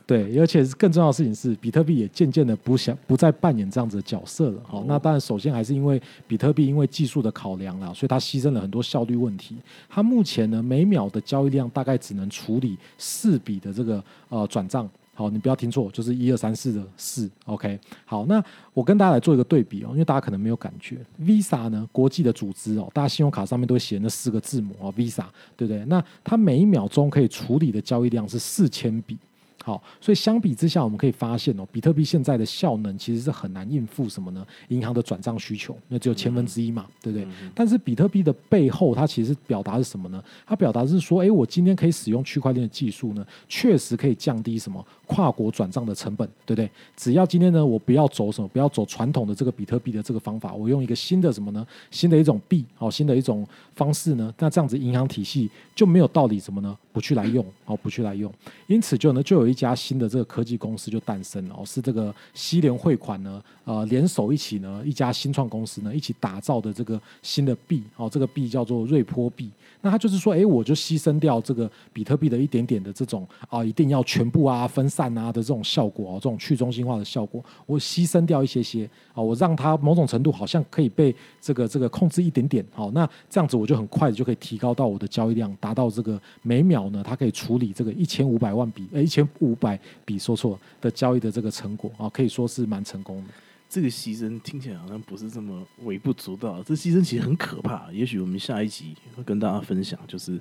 [0.07, 4.61] 对，而且更重要的事情是，比特币也渐渐的不想不再扮演这样子的角色了。
[4.67, 9.57] 好，那当然首先还是因为比特币因为技术的考量所以它牺牲了很多效率问题。
[9.89, 14.89] 它目前呢，每秒的交易量大概只能处理四笔的这个呃转账。
[15.15, 17.31] 好，你不要听错，就是一二三四的四。
[17.45, 25.85] OK，好，那我跟大家来做一个对比哦，因为大家可能没有感觉，Visa 呢，国际的组织哦，大家信用卡上面都会写那四个字母哦，Visa，对不对？
[25.85, 29.19] 那它每一秒钟可以处理的交易量是四千笔。
[29.65, 34.45] 好，所以相比之下，我们可以发现哦，比特币现在的效能其实是很难应付什么呢？
[34.69, 37.27] 银行的转账需求，那只有千分之一嘛，对不对？
[37.55, 40.23] 但是比特币的背后，它其实表达是什么呢？
[40.45, 46.69] 它表达是说，哎，我今天可以使用区块链的技术呢，确实可以降低什么跨国转账的成本，对不对？
[46.97, 51.65] 只要今天呢，我不要走什么，不要走传统的这个比特币的这个方法，我用一个新的什么呢？
[51.91, 53.47] 新的一种币，好，新的一种
[53.77, 54.35] 方式呢？
[54.39, 56.77] 那这样子银行体系就没有道理什么呢？
[56.93, 58.33] 不去来用，好，不去来用，
[58.67, 69.51] 因此就呢，就有一一家新的这个科技公司就诞生了，哦，是这个西联汇款呢，呃，联手一起呢，一家新创公司呢，一起打造的这个新的币，哦，这个币叫做瑞波币。
[69.85, 93.35] 那它就是说，哎，我就牺牲掉这个比特币的一点点的这种啊，一定要全部啊分散啊的这种效果哦，这种去中心化的效果，我牺牲掉一些些啊，我让它某种程度好像可以被这个这个控制一点点，好，那这样子我就很快就可以提高到我的交易量，达到这个每秒呢，它可以处理这个一千五百万笔，呃，一千五百笔说错的交易的这个成果啊，可以说是蛮成功的。
[93.69, 97.91] 这个牺牲听起来好像不是这么微不足道，这牺牲其实很可怕。
[97.91, 100.39] 也许我们下一集会跟大家分享，就是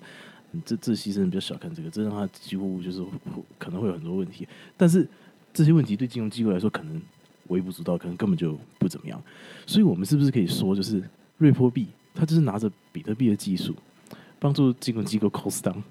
[0.66, 3.02] 这这牺牲比较小看这个，这让他几乎就是
[3.58, 4.48] 可能会有很多问题。
[4.78, 5.08] 但是
[5.54, 7.02] 这些问题对金融机构来说可能
[7.48, 9.22] 微不足道，可能根本就不怎么样。
[9.66, 11.02] 所以我们是不是可以说，就是
[11.38, 13.74] 瑞波币它就是拿着比特币的技术，
[14.40, 15.82] 帮助金融机构 cost down。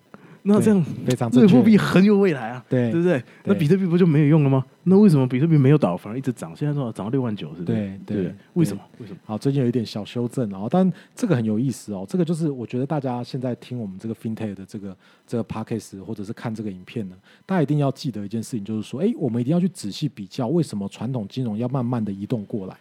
[0.42, 3.22] 那这样非常，这货币很有未来啊，对对不对？
[3.44, 4.64] 那比特币不就没有用了吗？
[4.84, 6.54] 那为什么比特币没有倒，反而一直涨？
[6.56, 6.90] 现在多少？
[6.90, 7.76] 涨到六万九，是不是？
[7.76, 8.82] 对对，为什么？
[8.98, 9.18] 为什么？
[9.24, 12.06] 好，最近有一点小修正哦，但这个很有意思哦。
[12.08, 22.76] 这个就是我觉得大家现在听我们这个 FinTech 的这个这个 Podcast，或者是看这个影片呢，大家一定要记得一件事情，就是说，哎，我们一定要去仔细比较，为什么传统金融要慢慢的移动过来？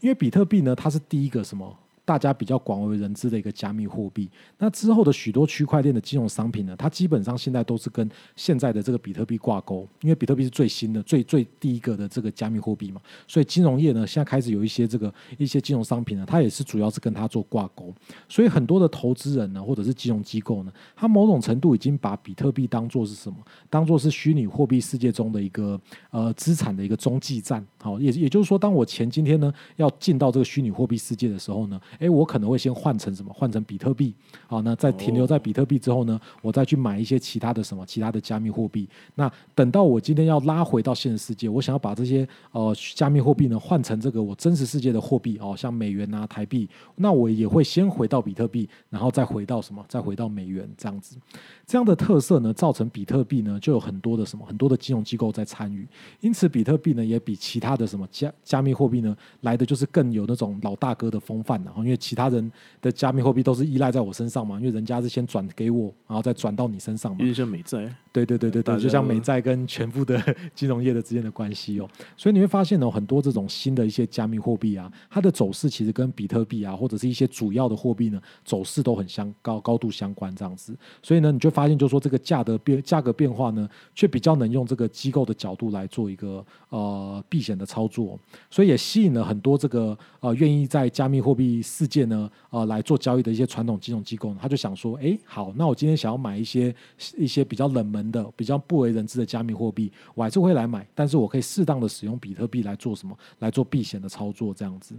[0.00, 1.76] 因为比特币呢，它是第一个什么？
[2.06, 17.92] 大家比较广为人知的一个加密货币，那之后的许多区块链的金融商品呢，它基本上现在都是跟现在的这个比特币挂钩，因为比特币是最新的、最最第一个的这个加密货币嘛，所以金融业呢，现在开始有一些这个一些金融商品呢，它也是主要是跟它做挂钩，
[18.28, 23.36] 所以很多的投资人呢，或者是金融机构呢，它某种程度已经把比特币当做是什么？
[23.68, 27.66] 当做是虚拟货币世界中的一个呃资产的一个中继站。
[27.86, 31.80] 好，也也就是说，当我钱今天呢要进到这个虚拟货币世界的时候呢。
[32.00, 33.32] 哎，我可能会先换成什么？
[33.32, 34.12] 换成比特币。
[34.48, 38.88] 好，那在停留在比特币之后呢，我再去买一些其他的什么其他的加密货币。
[39.14, 49.84] 那等到我今天要拉回到现实世界，我想要把这些呃加密货币呢换成这个我真实世界的货币哦，像美元啊、台币，那我也会先回到比特币，然后再回到什么？
[49.88, 51.16] 再回到美元这样子。
[51.64, 54.44] 这样的特色呢，造成比特币呢就有很多的什么？
[54.44, 55.86] 很多的金融机构在参与。
[56.20, 67.18] 因此，比特币呢也比其他的什么加加密货币呢来的就是更有那种老大哥的风范然后因为其他人的加密货币都是依赖在我身上嘛，因为人家是先转给我，然后再转到你身上嘛。
[67.20, 67.94] 有点像美债。
[68.12, 70.18] 对对对对对，就像美债跟全部的
[70.54, 71.86] 金融业的之间的关系哦。
[72.16, 80.74] 所以你会发现呢，很多这种新的一些加密货币啊，它的走势其实跟比特币啊，或者是一些主要的货币呢，走势都很相高高度相关这样子。
[81.02, 96.74] 所以呢，你就发现，就说这个价的变价格变化呢，却比较能用这个机构的角度来做一个呃避险的操作，所以也吸引了很多这个呃愿意在加密货币世界呢呃来做交易的一些传统金融机构，他就想说，哎，好，那我今天想要买一些
[97.18, 98.06] 一些比较冷门。
[98.06, 103.18] 的比较不为人知的加密货币，我还是会来买，但是我可以适当的使用比特币来做什么？
[103.40, 104.94] 来做避险的操作，这样子。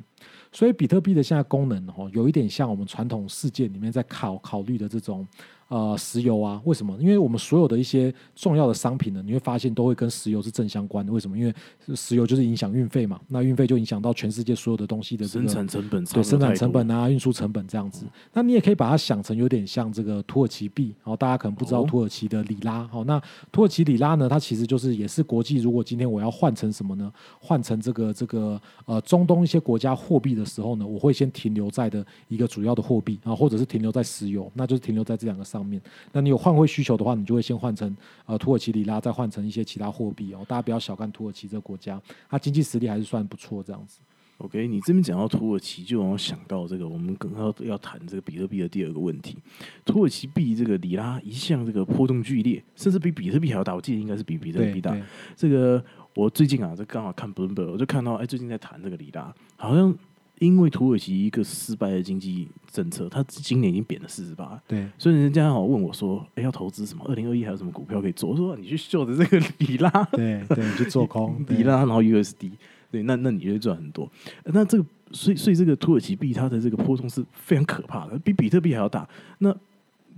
[0.51, 5.25] 所以比特币的现在功能哦，有一点像我们传统世界里面在考考虑的这种。
[5.69, 6.97] 呃，石油啊，为什么？
[6.97, 11.11] 因为我们所有的一些重要的商品呢，你会发现都会跟石油是正相关的。
[11.11, 11.37] 为什么？
[11.37, 11.53] 因为
[11.93, 18.05] 石油就是影响运费嘛，那运费就影响到全世界所有的东西的生产成本，对生产成本啊，运输成本这样子。
[18.31, 22.87] 那你也可以把它想成有点像这个土耳其币，然后大家可能不知道土耳其的里拉。
[22.87, 25.57] 好，那土耳其里拉呢，它其实就是也是国际。
[25.57, 27.11] 如果今天我要换成什么呢？
[27.41, 35.56] 换成这个这个呃中东一些国家货币的时候呢，我会先停留在的一个主要的货币啊，或者是停留在石油，那就是停留在这两个上。
[35.57, 40.45] 上面，那你有换汇需求的话，你就会先换成呃土耳其里拉，再换成一些其他货币哦。
[40.47, 43.63] 大家不要小看土耳其这个国家，它经济实力还是算不错。
[43.63, 43.99] 这样子
[44.37, 49.37] ，OK，你这边讲到土耳其，就让我想到这个，我们刚刚要谈这个比特币的第二个问题。
[49.83, 53.73] 土耳其币这个里拉一向这个波动剧烈，甚至比比特币还要大。
[53.73, 54.95] 我记得应该是比比特币大。
[55.35, 59.93] 这个我最近啊，这刚好看 Bloomberg，我就看到哎，最近在谈这个里拉，好像
[60.39, 67.03] 因为土耳其一个失败的经济政策，它今年已经贬了四十八，对，所以人家好问我说：“哎、要投资什么？
[67.07, 72.51] 二零二一还有什么股票可以做？”我说：“你去秀的这个 里拉，对对，去做空 里拉，然后 USD，
[72.91, 74.07] 对，那那你就会赚很多。
[74.45, 79.07] 那这个，所以所以这个土耳其币它的这个波动是非常可怕的，比比特币还要大。
[79.39, 79.55] 那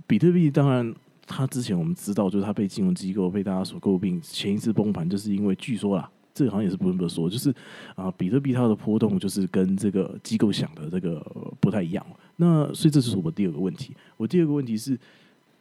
[0.06, 0.94] 比特币当然，
[1.26, 6.10] 它之前我们知道，就是它被金融机构被大家所诟病，前一次崩盘就是因为据说啦。
[6.32, 7.54] 这个好像也是不用多说，就是
[7.94, 11.20] 啊，比特币它的波动就是跟这个机构想的这个
[11.60, 12.04] 不太一样。
[12.36, 13.94] 那所以这是我第二个问题。
[14.16, 14.98] 我第二个问题是，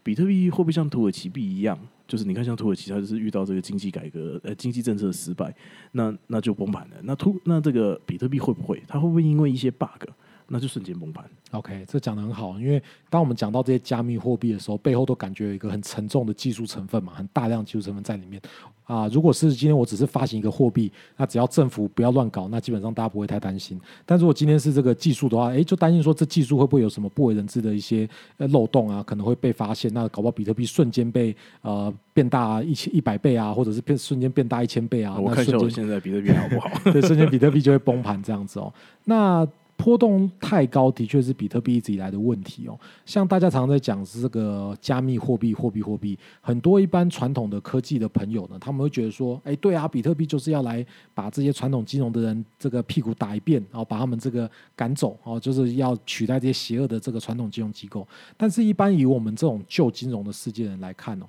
[0.04, 1.78] 比特币会不会像土耳其币一样，
[2.08, 5.54] 就是你看像土耳其，它就是遇到这个经济改革呃经济政策的失败，
[5.92, 6.96] 那那就崩盘了。
[7.04, 10.08] 那土那这个比特币会不会，它会不会因为一些 bug，
[10.50, 18.42] 那就瞬间崩盘？OK，这讲的很好，因为当我们讲到这些加密货币的时候，背后都感觉有一个很沉重的技术成分嘛，很大量技术成分在里面
[18.84, 19.08] 啊。
[19.10, 23.80] 如果是今天我只是发行一个货币，那只要政府不要乱搞，那基本上大家不会太担心。
[24.06, 36.70] 但如果今天是这个技术的话，诶，就担心说这技术会不会有什么不为人知的一些呃漏洞啊，可能会被发现，那搞不好比特币瞬间被呃变大一千一百倍啊，或者是变瞬间变大一千倍啊，我看一下现在比特币好不好？
[36.92, 38.74] 对，瞬间比特币就会崩盘这样子哦。
[39.06, 39.48] 那
[39.82, 42.78] 波动太高，的确是比特币一直以来的问题哦。
[43.06, 58.06] 像大家常常在讲是这个加密货币、货币、货币，很多一般传统的科技的朋友呢，他们会觉得说，哎，对啊，比特币就是要来把这些传统金融的人这个屁股打一遍，然后把他们这个赶走哦，就是要取代这些邪恶的这个传统金融机构。
[58.36, 61.26] 但是，一般以我们这种旧金融的世界人来看哦。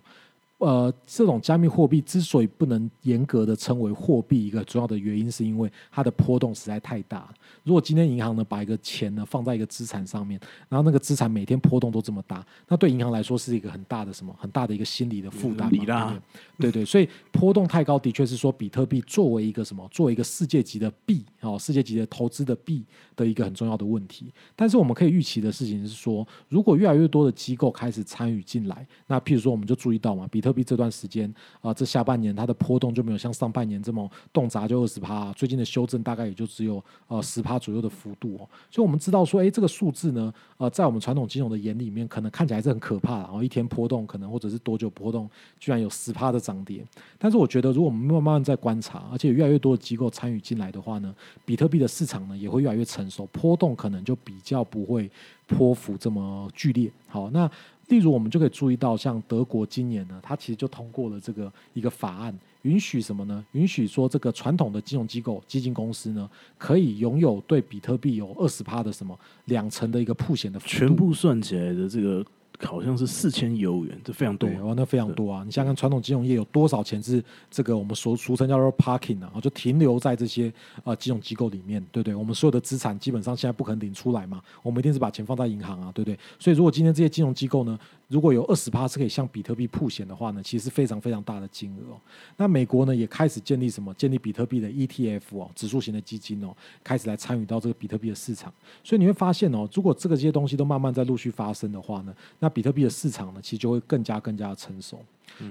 [0.60, 7.32] 呃，这种加密货币之所以不能严格的称为货币，一个主要的原因是因为它的波动实在太大。
[7.64, 16.20] 如果今天银行呢把一个钱呢放在一个资产上面，然后那个资产每天波动都这么大，那对银行来说是一个很大的什么很大的一个心理的负担嘛。
[16.58, 22.84] 对对对对，所以波动太高，的确是说比特币作为一个什么，作为一个世界级的币哦，世界级的投资的币
[23.16, 24.30] 的一个很重要的问题。
[24.54, 38.42] 但是我们可以预期的事情是说，如果越来越多的机构开始参与进来，那譬如说我们就注意到嘛，比特特币这段时间啊、这下半年它的波动就没有像上半年这么动辄就二十趴，最近的修正大概也就只有呃十趴左右的幅度哦。
[38.68, 46.84] 所以我们知道说，哎，这个数字呢，呃，在我们传统金融的眼里面，可能看起来是很可怕的，然后一天波动可能或者是多久波动，居然有十趴的涨跌。
[47.16, 55.08] 但是我觉得，如果我们慢慢在观察，而且越来越多的机构参与进来的话呢，比特币的市场呢也会越来越成熟，波动可能就比较不会
[55.46, 56.90] 波幅这么剧烈。
[57.06, 57.48] 好，那
[57.90, 63.44] 例如我们就可以注意到，像德国今年呢，它其实就通过了这个一个法案，允许什么呢？
[63.52, 70.58] 允许说这个传统的金融机构、基金公司呢，可以拥有对比特币有二十趴的什么两成的一个铺险的。
[70.60, 72.24] 全部算起来的这个
[72.62, 74.48] 好像是四千亿欧元，这非常多。
[74.48, 75.42] 对，哦，那非常多啊！
[75.44, 80.52] 你想想看，传统金融业有多少钱是这个我们俗俗称叫做 parking 啊，就停留在这些
[80.84, 82.14] 呃金融机构里面，对不对？
[82.14, 86.18] 我们所有的资产基本上现在不可能领出来嘛，我们一定是把钱放在银行啊，对不对？
[86.38, 92.00] 所以如果今天这些金融机构呢，如果有二十趴是可以向比特币铺险的话呢，其实是非常非常大的金额哦。
[92.36, 93.94] 那美国呢也开始建立什么？
[93.94, 98.52] 建立比特币的 ETF 哦，指数型的基金哦，开始来参与到这个比特币的市场。
[98.84, 104.98] 所以你会发现哦，如果这个这些东西都慢慢在陆续发生的话呢，那比特币的市场呢，其实就会更加更加的成熟。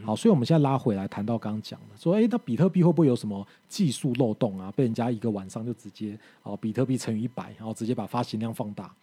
[0.05, 4.71] 好，所以我们现在拉回来谈到刚刚讲的，说，诶，那比特币会不会有什么技术漏洞啊？
[4.75, 8.93] 被人家一个晚上就直接哦，比特币乘以一百，然后直接把发行量放大。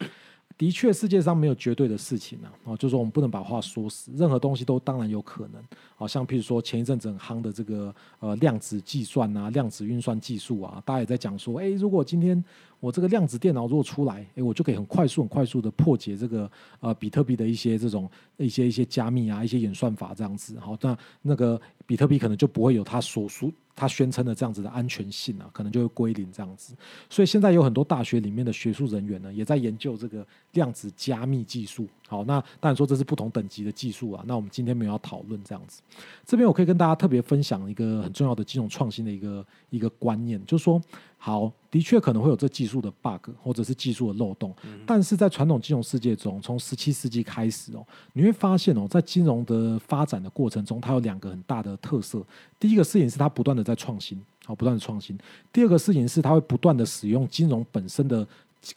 [0.56, 5.60] 的确，世界上没有绝对的事情啊，哦，就是说我们不能把话说死，任何东西都当然有可能。
[5.96, 12.42] 好像譬如说前一阵子很夯的这个呃量子计算啊、量子运算技术啊，大家也在讲说，诶，如果今天
[12.80, 20.58] 我这个量子电脑如果出来，诶，我就可以很快速、很快速的破解这个呃比特币的一些这种一些一些加密啊、一些演算法这样子。
[20.58, 26.74] 好，那那个比特币可能就不会有它所说它宣称的这样子的安全性啊，可能就会归零这样子。
[27.08, 31.86] 所以现在有很多大学里面的学术人员呢，也在研究这个量子加密技术。
[32.08, 34.24] 好，那当然说这是不同等级的技术啊。
[34.26, 35.82] 那我们今天没有要讨论这样子。
[36.24, 40.80] 这边我可以跟大家特别分享一个很重要的金融创新的一个一个观念，就是说，
[41.18, 44.54] 好，的确可能会有这技术的 bug 或者是技术的漏洞，
[44.86, 52.24] 但是在传统金融世界中，从十七世纪开始哦，你会发现哦，在金融的发展的过程中，它有两个很大的特色。
[52.58, 55.14] 第一个事情是它不断的在创新，好，不断的创新；
[55.52, 58.26] 第二个事情是它会不断的使用金融本身的。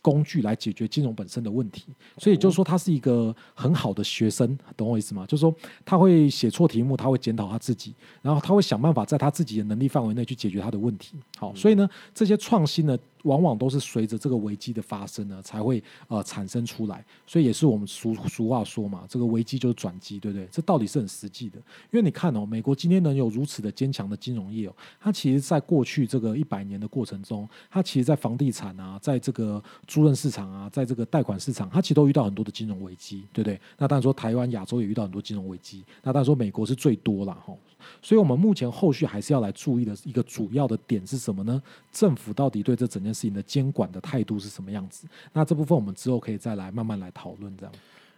[0.02, 1.86] 工具来解决金融本身的问题，
[2.17, 5.25] 所以就是说他是一个很好的学生，懂我意思吗？
[5.28, 5.54] 就是说
[5.86, 11.15] 他会写错题目，他会检讨他自己，然后他会想办法在他自己的能力范围内去解决他的问题。
[11.38, 17.05] 好，所以呢，这些创新呢，往往都是随着这个危机的发生呢，才会呃产生出来。
[17.25, 20.47] 所以也是我们俗俗话说嘛，这个危机就是转机，对不对？
[20.51, 21.58] 这到底是很实际的。
[21.91, 33.60] 因为你看哦，美国今天能有如此的坚强的金融业哦，它其实在过去这个一百年的过程中，它其实在房地产啊，在这个租赁市场啊，在这个贷款市场，它其实都遇到很多的金融危机，对不对？
[33.77, 37.53] 那当然说台湾、亚洲也遇到很多金融危机，那当然说美国是最多了哈。
[38.02, 41.62] 所以，我们目前后续还是要来注意的一个主要的点是什么呢？
[41.92, 45.08] 政府到底对这整件事情的监管的态度是什么样子？
[45.34, 47.56] 那这部分我们之后可以再来慢慢来讨论。
[47.58, 47.74] 这样，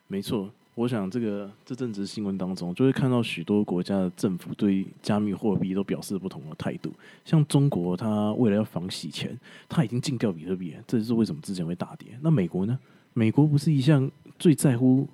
[0.08, 0.50] 没错。
[0.74, 6.90] 我想这个这阵子新闻当中，就会看到许多国家的政府对加密货币都表示不同的态度。
[7.26, 12.18] 像中国，它为了要防洗钱，它已经禁掉比特币，这就是为什么之前会大跌？
[12.22, 12.80] 那美国呢？
[13.14, 14.10] 美国不是一向
[14.40, 15.06] 最在乎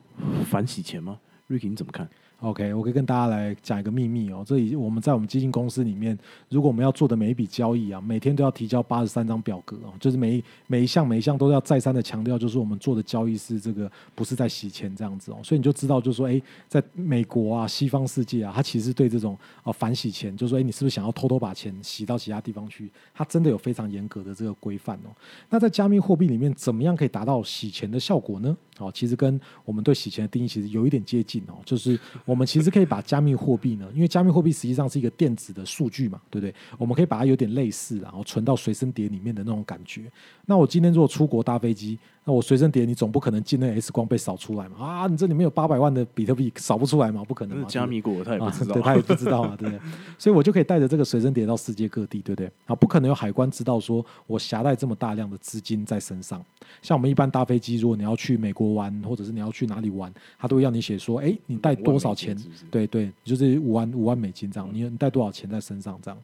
[0.45, 1.19] 反洗钱吗
[1.49, 2.07] ？Ricky，你怎么看
[2.41, 4.43] ？OK，我可以跟大家来讲一个秘密哦。
[4.45, 6.17] 这已我们在我们基金公司里面，
[6.49, 15.39] 如果我们要做的每一笔交易啊，每天都要提交八十三张表格哦，就是每一每一项每一项都要再三的强调，就是我们做的交易是这个不是在洗钱这样子哦。
[15.43, 22.89] 所以你就知道，就是说，哎，在美国啊，西方世界啊，它其实对这种啊反洗钱，就是说，哎，你是不是想要偷偷把钱洗到其他地方去？
[23.13, 25.09] 它真的有非常严格的这个规范哦。
[25.49, 28.55] 那在加密货币里面，怎么样可以达到洗钱的效果呢？
[28.80, 36.53] 哦，其实跟我们对洗钱的定义其实有一点接近哦，就是我们其实可以把加密货币呢，因为加密货币实际上是一个电子的数据嘛，对不对？
[36.78, 40.11] 我们可以把它有点类似，然后存到随身碟里面的那种感觉。
[40.45, 41.97] 那我今天如果出国搭飞机。
[42.28, 44.86] 那我随身碟，你总不可能进那 S 光被扫出来嘛？
[44.86, 47.23] 啊，你这里面有八百万的比特币，扫不出来嘛？
[47.23, 47.65] 不可能嘛？
[47.69, 49.82] 加密过， 他也不知道，对他也不知道啊，对不对？
[50.19, 52.51] 所以我就可以带着这个随身碟到世界各地，对不对？
[52.65, 56.43] 啊，不可能有海关知道说我携带这么大量的资金在身上。
[56.82, 62.38] 像我们一般搭飞机，如果你要去美国玩，或者是你要去哪里玩，他都会要你写说，哎，你带多少钱？
[62.69, 66.19] 对对，就是五万五万美金这样，你你带多少钱在身上这样？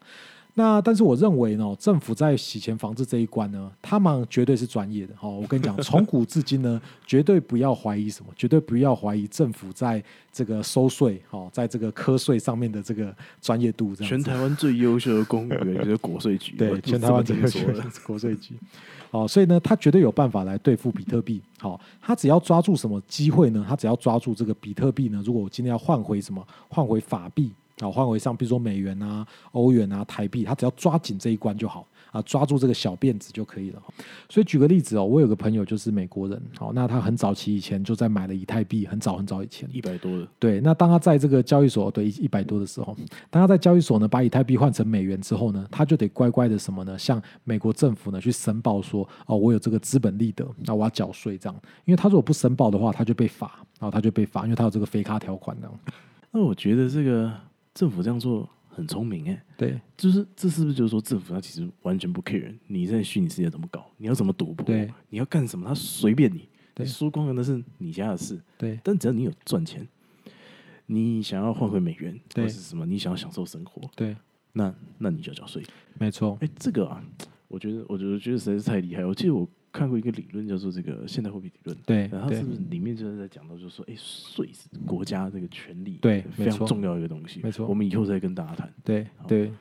[0.56, 5.14] 那但是我认为呢，政府在洗钱防治这一关呢，他们绝对是专业的。
[5.20, 13.96] 哦，我跟你讲， 从古至今呢，绝对不要怀疑什么，绝对不要怀疑政府在这个收税，哦，在这个科税上面的这个专业度。
[13.96, 18.56] 全台湾最优秀的公务员就是国税局，对，全台湾最优秀的国税局。
[19.10, 21.42] 好，所以呢，他绝对有办法来对付比特币。
[21.60, 23.66] 好，他只要抓住什么机会呢？
[23.68, 25.20] 他只要抓住这个比特币呢？
[25.26, 27.52] 如果我今天要换回什么，换回法币。
[27.80, 33.82] 好，换为上，比如说美元啊、欧元啊、台币，他只要抓紧这一关就好啊，抓住这个小辫子就可以了。
[34.30, 40.28] 所以举个例子哦，我有个朋友就是美国人，好，那他很早期以前就在买了以太币，很早很早以前，一百多的。
[40.38, 42.96] 对，那当他在这个交易所，对一百多的时候，
[43.32, 46.96] 当他在交易所呢把以太币换成美元之后呢，他就得乖乖的什么呢？
[46.98, 51.62] 向美国政府呢去申报说，哦，我有这个资本利得，那我要缴税这样。
[51.86, 53.48] 因为他如果不申报的话，他就被罚，
[53.80, 55.80] 然后他就被罚，因为他有这个非卡条款这样。
[56.30, 57.34] 那我觉得这个。
[57.74, 64.66] 政府这样做很聪明哎，对，就是这是不是就是说政府他其实完全不 care 你在虚拟世界怎么搞，你要怎么赌博，
[65.10, 66.48] 你要干什么，他随便你，
[66.78, 69.88] 你，输光了那是你家的事，对，但只要你有赚钱，
[70.86, 74.16] 你想要换回美元，或是什么，你想要享受生活，对，
[74.52, 75.64] 那那你就交税，
[76.00, 77.04] 没错，哎，这个啊，
[77.48, 79.48] 我觉得，我觉得觉得实在是太厉害，我记得我。
[79.74, 89.52] 看过一个理论叫做这个现代货币理论，对，然后是不是里面就是在讲到，就是说，哎，税是国家这个权利，对，非常重要一个东西，没错，我们以后再跟大家谈，对，对。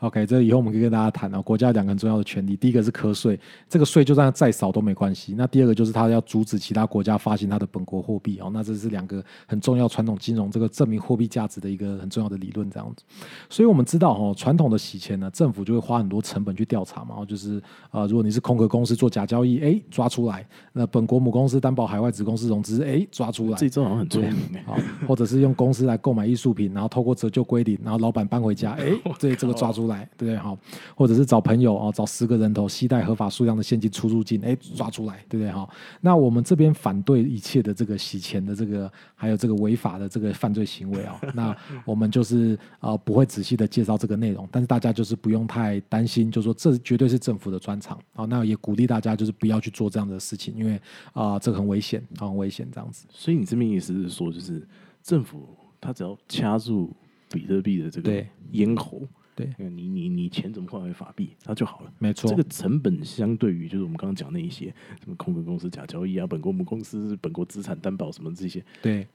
[0.00, 1.40] OK，这以后我们可以跟大家谈啊。
[1.40, 5.34] 国家两个很重要的权利，第一个是科税，这个税就算再少都没关系。
[5.38, 8.50] 那第二个就是他要阻止其他国家发行他的本国货币哦。
[8.52, 13.04] 那这是两个很重要传统金融这个证明货币价值的一个很重要的理论这样子。
[13.48, 17.24] 所以我们知道哦，传统的洗钱呢，政府就会花很多成本去调查嘛。
[17.24, 20.42] 就是啊，如果你是空壳公司做假交易，哎，抓出来；
[20.74, 23.56] 那本国母公司担保海外子公司融资，哎，抓出来。
[23.56, 24.30] 这招好像很重要。
[24.66, 24.76] 好。
[25.08, 30.36] 或者是用公司来购买艺术品，然后透过折旧归零，然后老板搬回家，哎， 这这个抓出来，对不对？
[30.36, 30.56] 好。
[30.94, 35.52] 或者是找朋友啊，找十个人头，携带合法数量的现金出入境，哎，抓出来，对不对？
[35.52, 35.68] 哈，
[36.00, 41.20] 那我们这边反对一切的这个洗钱的这个，还有这个违法的这个犯罪行为啊。
[41.34, 48.24] 那我们就是啊，不会仔细的介绍这个内容，但是大家就是不用太担心，就说这绝对是政府的专长啊。
[48.24, 50.80] 那也鼓励大家就是不要去做这样的事情，因为
[51.12, 53.06] 啊，这个很危险，啊很危险这样子。
[53.10, 54.66] 所以你这边意思是说，就是
[55.02, 55.46] 政府
[55.80, 56.90] 他只要掐住
[57.30, 59.02] 比特币的这个咽喉。
[59.36, 61.92] 对，你你你钱怎么换回法币，那就好了。
[61.98, 69.06] 没错，这个成本相对于就是我们刚刚讲那一些什么空壳公司假交易啊，本国母公司本国资产担保什么这些，对，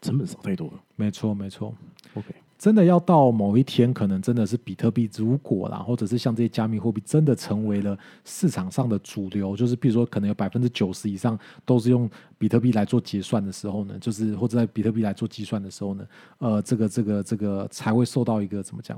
[0.00, 0.74] 成本少太多了。
[0.94, 1.74] 没错，没错。
[2.14, 12.08] OK，真的要到某一天，可能真的是比特币如果啦，或者是像这些加密货币真的成为了市场上的主流，就是比如说可能有百分之九十以上都是用
[12.38, 16.06] 比特币来做结算的时候呢，就是或者在比特币来做计算的时候呢，
[16.38, 18.96] 呃，这个这个这个才会受到一个怎么讲？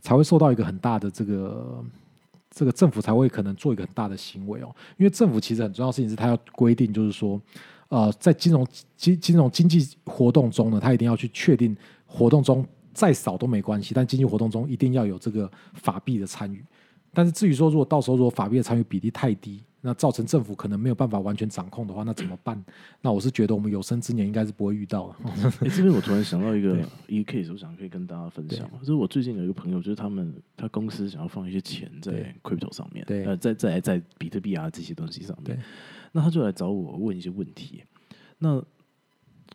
[0.00, 1.84] 才会受到一个很大的这个
[2.50, 7.40] 这个政府才会可能做一个很大的行为哦，因为政府其实很重要的事情是它要规定，就是说，
[7.88, 16.64] 呃，在金融金金融经济活动中呢，它一定要去确定活动中再少都没关系，但经济活动中一定要有这个法币的参与。
[17.12, 22.60] 但是至于说，如果到时候如果法币的参与比例太低，那造成政府可能没有办法完全掌控的话，那怎么办？
[23.00, 25.30] 那我是觉得我们有生之年应该是不会遇到的。
[25.62, 26.76] 哎，这边我突然想到一个
[27.06, 28.68] 一个 case，我想可以跟大家分享。
[28.80, 35.64] 就是我最近有一个朋友，就是他们他公司想要放一些钱在 crypto 上面，对呃，在在在比特币啊这些东西上面对，
[36.10, 37.84] 那他就来找我问一些问题。
[38.38, 38.60] 那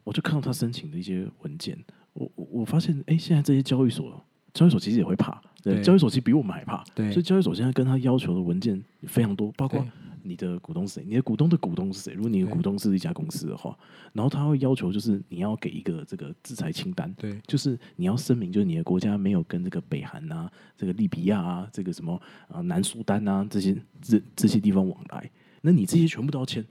[0.05, 1.77] 我就看到他申请的一些文件，
[2.13, 4.23] 我我我发现，哎，现在这些交易所，
[4.53, 9.89] 交易所其实也会怕，对，对交易所其实比我们还怕，对所以交易所现在跟他要求的文件非常多，包括对
[10.23, 12.13] 你的股东是谁，你的股东的股东是谁。
[12.13, 13.77] 如果你的股东是一家公司的话，
[14.13, 25.29] 然后他会要求就是你要给一个这个制裁清单，对就是你要声明，就是你的国家没有跟这个北韩啊、这个利比亚啊、这个什么啊、南苏丹啊这些这这些地方往来，
[25.61, 26.65] 那你这些全部都要签。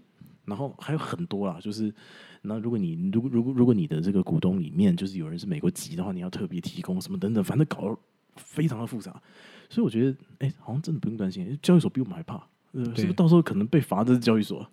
[0.46, 1.94] 然后还有很多啦，就是
[2.42, 7.96] 那如果你如果如果如果你的这个股东里面就是有人是美国籍的话，你要特别提供什么等等，反正搞得
[8.34, 9.22] 非常的复杂。
[9.68, 12.44] 所以我觉得，哎，好像真的不用担心，交易所比我们还怕。
[12.72, 14.66] 呃，是不是到时候可能被罚的是交易所？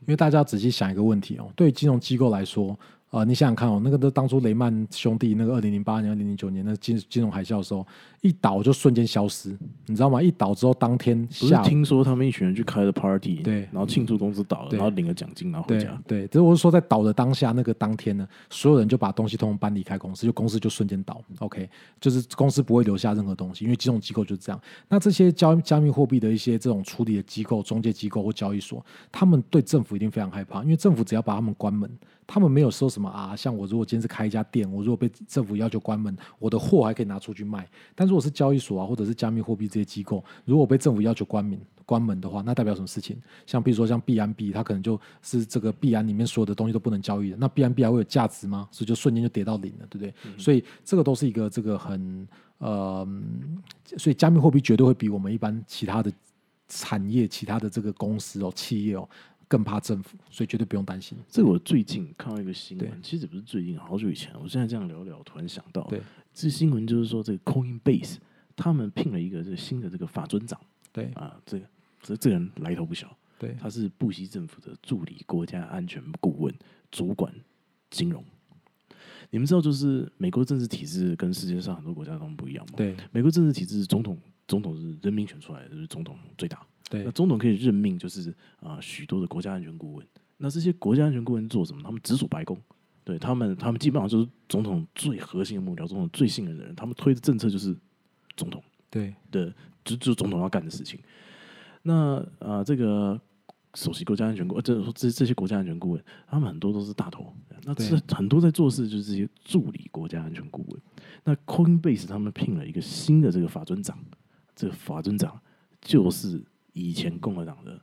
[0.00, 2.78] 因为大家要仔细想一个问题哦，对于金融机构来说，
[3.10, 7.86] 呃，你想想看哦，那个都当初雷曼兄弟那个二零零八年、二零零九年那金金融海啸的时候，
[8.22, 9.56] 一倒就瞬间消失，
[9.86, 10.20] 你知道吗？
[10.20, 16.02] 一倒之后当天不是下午听说他们一群人去开了 party，对然后庆祝公司倒了，对然后领了奖金，然后回对家。
[16.08, 21.22] 对，这我是说在倒的当下那个当天呢，所有人就把东西通通搬离开公司，就公司就瞬间倒。
[21.38, 21.70] OK，
[22.00, 24.60] 就是公司不会留下任何东西，因为金融机构就是这样。
[24.88, 31.90] 那这些交加密货币的一些这种处理的机构、中介机构或交易所，他们对政府一定非常害怕，因为政府只要把他们关门，
[32.28, 37.68] 他们没有说什么啊，像我如果今天是开一家店，我如果被政府要求关门，我的货还可以拿出去卖。
[37.92, 43.20] 但如果是交易所啊，或者是加密货币这些机构，如果被政府要求关门关门的话，那代表什么事情？
[43.46, 48.68] 像比如说像币安币，它可能就是这个币安里面所有的东西都不能交易的，那币安币还会有价值吗？
[48.70, 50.14] 所以就瞬间就跌到零了，对不对？
[50.38, 53.58] 所以这个都是一个这个很呃，嗯
[53.98, 56.10] 所以加密货币绝对会比我们一般其他的
[56.68, 59.06] 产业、其他的这个公司哦、企业哦
[59.54, 61.16] 更怕政府，所以绝对不用担心。
[61.28, 64.32] 这个我最近看到一个新闻，其实不是最近，好久以前。
[64.42, 66.02] 我现在这样聊聊，突然想到，对
[66.32, 68.16] 这新闻就是说，这个 Coinbase
[68.56, 71.66] 他们聘了一个这个新的这个法尊长对啊，这个
[72.02, 76.52] 这这个人来头不小，对他是布希政府的助理国家安全顾问，
[76.90, 77.32] 主管
[77.90, 78.24] 金融。
[79.30, 82.72] 你们知道，就是美国政治体制跟世界上很多国家都不一样吗？
[82.76, 86.66] 对美国政治体制是总统，总统是人民选出来的，就是总统最大。
[86.94, 90.06] 对那总统可以任命就是啊、许多的国家安全顾问。
[90.36, 91.80] 那这些国家安全顾问做什么？
[91.82, 92.58] 他们直属白宫，
[93.04, 96.74] 对他们，他们基本上就是总统最核心的目标，总统最信任的人。
[96.74, 97.74] 他们推的政策就是
[98.36, 100.98] 总统对的，就就是总统要干的事情。
[101.82, 103.20] 那啊、这个
[103.74, 107.32] 首席国家安全顾，问这这这些国家安全顾问，他们很多都是大头。
[107.62, 110.80] 那这很多在做事就是这些助理国家安全顾问。
[111.22, 113.98] 那 Coinbase 他们聘了一个新的这个法尊长，
[114.54, 115.40] 这个法尊长
[115.80, 116.42] 就是
[116.74, 117.80] 以前共和党的，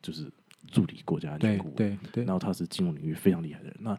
[0.00, 0.32] 就是
[0.68, 1.74] 助理国家安全对顾问。
[1.74, 3.76] 对对然后他是金融领域非常厉害的人。
[3.80, 3.90] 那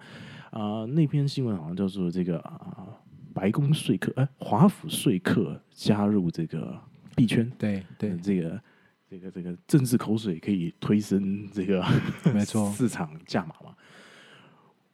[0.51, 2.87] 啊、那篇新闻好像叫做这个啊、
[3.33, 6.79] 白宫说客，哎、华府说客加入这个
[7.13, 8.61] 币圈，对对呃，这个
[9.09, 11.83] 这个这个政治口水可以推升这个
[12.33, 13.75] 没错市场价码嘛。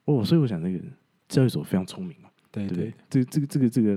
[0.05, 0.83] 哦，所以我想这个
[1.27, 2.93] 交易所非常聪明嘛，对对？
[3.07, 3.95] 这个这个这个这个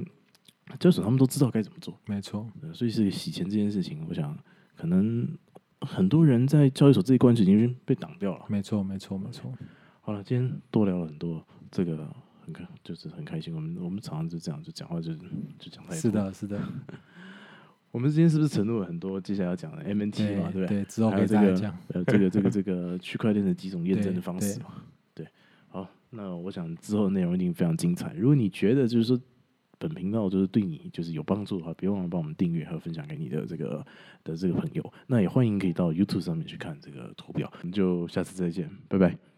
[0.79, 2.47] 交易所他们都知道该怎么做，没错。
[2.61, 4.39] 呃所以是洗钱这件事情，我想
[4.77, 5.27] 可能
[5.85, 8.45] 很多人在交易所这一关就已经被挡掉了。
[8.49, 9.53] 没错，没错，没错。
[10.01, 11.97] 好了，今天多聊了很多，这个
[12.45, 13.55] 很开，就是很开心。
[13.55, 15.14] 我们我们常常就这样，就讲话就
[15.59, 15.97] 就讲太多。
[15.97, 16.61] 是，的，是的，
[17.91, 20.66] 我们今天是不是承诺了很多接下来要讲的 MNT 嘛，对不对？
[20.66, 21.78] 对，之后还有这个给大家讲。
[21.89, 24.66] 呃，这个这个这个 区块链的几种验证的方式嘛，
[25.14, 25.26] 对。
[25.68, 28.12] 好，那我想之后的内容一定非常精彩。
[28.14, 29.18] 如果你觉得就是说
[29.87, 33.85] 本频道就是对你就是有帮助的话，别忘了帮我们订阅和分享给你的这个
[34.24, 34.93] 的这个朋友。
[35.07, 37.53] 那也欢迎可以到 YouTube 上面去看这个图表。
[37.61, 39.34] 我们就下次再见，拜拜。